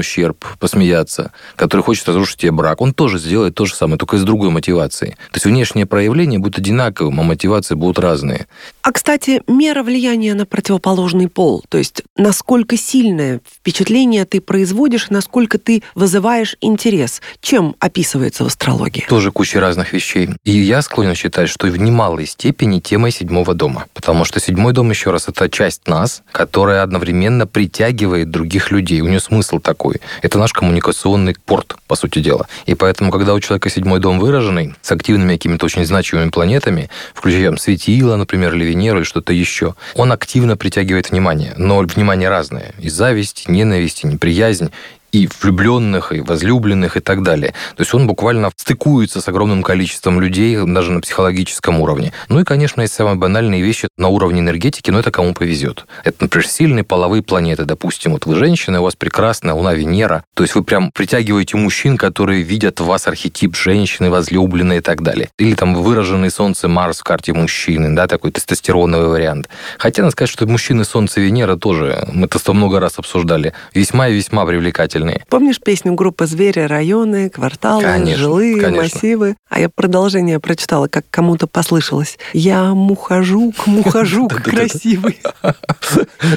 ущерб, 0.00 0.44
посмеяться, 0.58 1.32
который 1.56 1.82
хочет 1.82 2.08
разрушить 2.08 2.38
тебе 2.38 2.52
брак, 2.52 2.80
он 2.80 2.92
тоже 2.92 3.18
сделает 3.18 3.54
то 3.54 3.66
же 3.66 3.74
самое, 3.74 3.98
только 3.98 4.18
с 4.18 4.22
другой 4.22 4.50
мотивацией. 4.50 5.12
То 5.12 5.36
есть 5.36 5.46
внешние 5.46 5.86
проявления 5.86 6.38
будут 6.38 6.58
одинаковым, 6.58 7.20
а 7.20 7.22
мотивации 7.22 7.74
будут 7.74 7.98
разные. 7.98 8.46
А, 8.82 8.92
кстати, 8.92 9.42
мера 9.46 9.82
влияния 9.82 10.34
на 10.34 10.46
противоположный 10.46 11.28
пол, 11.28 11.64
то 11.68 11.78
есть 11.78 12.02
насколько 12.16 12.76
сильное 12.76 13.40
впечатление 13.58 14.24
ты 14.24 14.40
производишь, 14.40 15.10
насколько 15.10 15.58
ты 15.58 15.82
вызываешь 15.94 16.56
интерес, 16.60 17.22
чем 17.40 17.76
описывается 17.78 18.44
в 18.44 18.48
астрологии? 18.48 19.04
Тоже 19.08 19.30
куча 19.32 19.60
разных 19.60 19.92
вещей. 19.92 20.30
И 20.44 20.52
я 20.52 20.82
склонен 20.82 21.14
считать, 21.14 21.48
что 21.48 21.66
в 21.66 21.76
немалой 21.76 22.26
степени 22.26 22.80
темой 22.80 23.10
седьмого 23.10 23.54
дома. 23.54 23.86
Потому 23.94 24.24
что 24.24 24.40
седьмой 24.40 24.72
дом, 24.72 24.90
еще 24.90 25.10
раз, 25.10 25.28
это 25.28 25.48
часть 25.48 25.88
нас, 25.88 26.22
которая 26.32 26.82
одновременно 26.82 27.46
притягивает 27.46 28.30
других 28.34 28.70
людей. 28.70 29.00
У 29.00 29.06
нее 29.06 29.20
смысл 29.20 29.58
такой. 29.58 30.00
Это 30.20 30.38
наш 30.38 30.52
коммуникационный 30.52 31.34
порт, 31.46 31.76
по 31.86 31.96
сути 31.96 32.18
дела. 32.18 32.46
И 32.66 32.74
поэтому, 32.74 33.10
когда 33.10 33.32
у 33.32 33.40
человека 33.40 33.70
седьмой 33.70 34.00
дом 34.00 34.18
выраженный, 34.18 34.74
с 34.82 34.92
активными 34.92 35.36
какими-то 35.36 35.64
очень 35.64 35.86
значимыми 35.86 36.28
планетами, 36.28 36.90
включая 37.14 37.56
светило, 37.56 38.16
например, 38.16 38.54
или 38.54 38.64
Венеру, 38.64 38.98
или 38.98 39.04
что-то 39.04 39.32
еще, 39.32 39.74
он 39.94 40.12
активно 40.12 40.56
притягивает 40.56 41.10
внимание. 41.10 41.54
Но 41.56 41.78
внимание 41.78 42.28
разное. 42.28 42.74
И 42.78 42.88
зависть, 42.88 43.44
и 43.46 43.52
ненависть, 43.52 44.04
и 44.04 44.06
неприязнь, 44.06 44.70
и 45.14 45.28
влюбленных, 45.40 46.12
и 46.12 46.20
возлюбленных, 46.20 46.96
и 46.96 47.00
так 47.00 47.22
далее. 47.22 47.54
То 47.76 47.82
есть 47.82 47.94
он 47.94 48.08
буквально 48.08 48.50
стыкуется 48.56 49.20
с 49.20 49.28
огромным 49.28 49.62
количеством 49.62 50.20
людей, 50.20 50.58
даже 50.66 50.90
на 50.90 51.00
психологическом 51.00 51.80
уровне. 51.80 52.12
Ну 52.28 52.40
и, 52.40 52.44
конечно, 52.44 52.80
есть 52.80 52.94
самые 52.94 53.14
банальные 53.14 53.62
вещи 53.62 53.86
на 53.96 54.08
уровне 54.08 54.40
энергетики, 54.40 54.90
но 54.90 54.98
это 54.98 55.12
кому 55.12 55.32
повезет. 55.32 55.86
Это, 56.02 56.16
например, 56.24 56.48
сильные 56.48 56.82
половые 56.82 57.22
планеты. 57.22 57.64
Допустим, 57.64 58.12
вот 58.12 58.26
вы 58.26 58.34
женщина, 58.34 58.80
у 58.80 58.84
вас 58.84 58.96
прекрасная 58.96 59.54
Луна, 59.54 59.74
Венера. 59.74 60.24
То 60.34 60.42
есть 60.42 60.56
вы 60.56 60.64
прям 60.64 60.90
притягиваете 60.90 61.56
мужчин, 61.56 61.96
которые 61.96 62.42
видят 62.42 62.80
в 62.80 62.86
вас 62.86 63.06
архетип 63.06 63.54
женщины, 63.54 64.10
возлюбленной 64.10 64.78
и 64.78 64.80
так 64.80 65.02
далее. 65.02 65.28
Или 65.38 65.54
там 65.54 65.76
выраженный 65.76 66.30
Солнце, 66.30 66.66
Марс 66.66 66.98
в 66.98 67.04
карте 67.04 67.32
мужчины, 67.32 67.94
да, 67.94 68.08
такой 68.08 68.32
тестостероновый 68.32 69.08
вариант. 69.08 69.48
Хотя 69.78 70.02
надо 70.02 70.10
сказать, 70.10 70.30
что 70.30 70.44
мужчины 70.48 70.84
Солнце, 70.84 71.20
Венера 71.20 71.54
тоже, 71.54 72.04
мы 72.12 72.26
это 72.26 72.52
много 72.52 72.80
раз 72.80 72.98
обсуждали, 72.98 73.52
весьма 73.74 74.08
и 74.08 74.14
весьма 74.14 74.44
привлекательны 74.44 75.03
правильные. 75.04 75.24
Помнишь 75.28 75.60
песню 75.60 75.94
группы 75.94 76.26
«Звери», 76.26 76.60
районы, 76.60 77.30
кварталы, 77.30 77.82
конечно, 77.82 78.16
жилые, 78.16 78.60
конечно. 78.60 78.82
массивы? 78.82 79.36
А 79.48 79.60
я 79.60 79.68
продолжение 79.68 80.40
прочитала, 80.40 80.88
как 80.88 81.04
кому-то 81.10 81.46
послышалось. 81.46 82.18
Я 82.32 82.74
мухожук, 82.74 83.66
мухожук 83.66 84.34
красивый. 84.42 85.20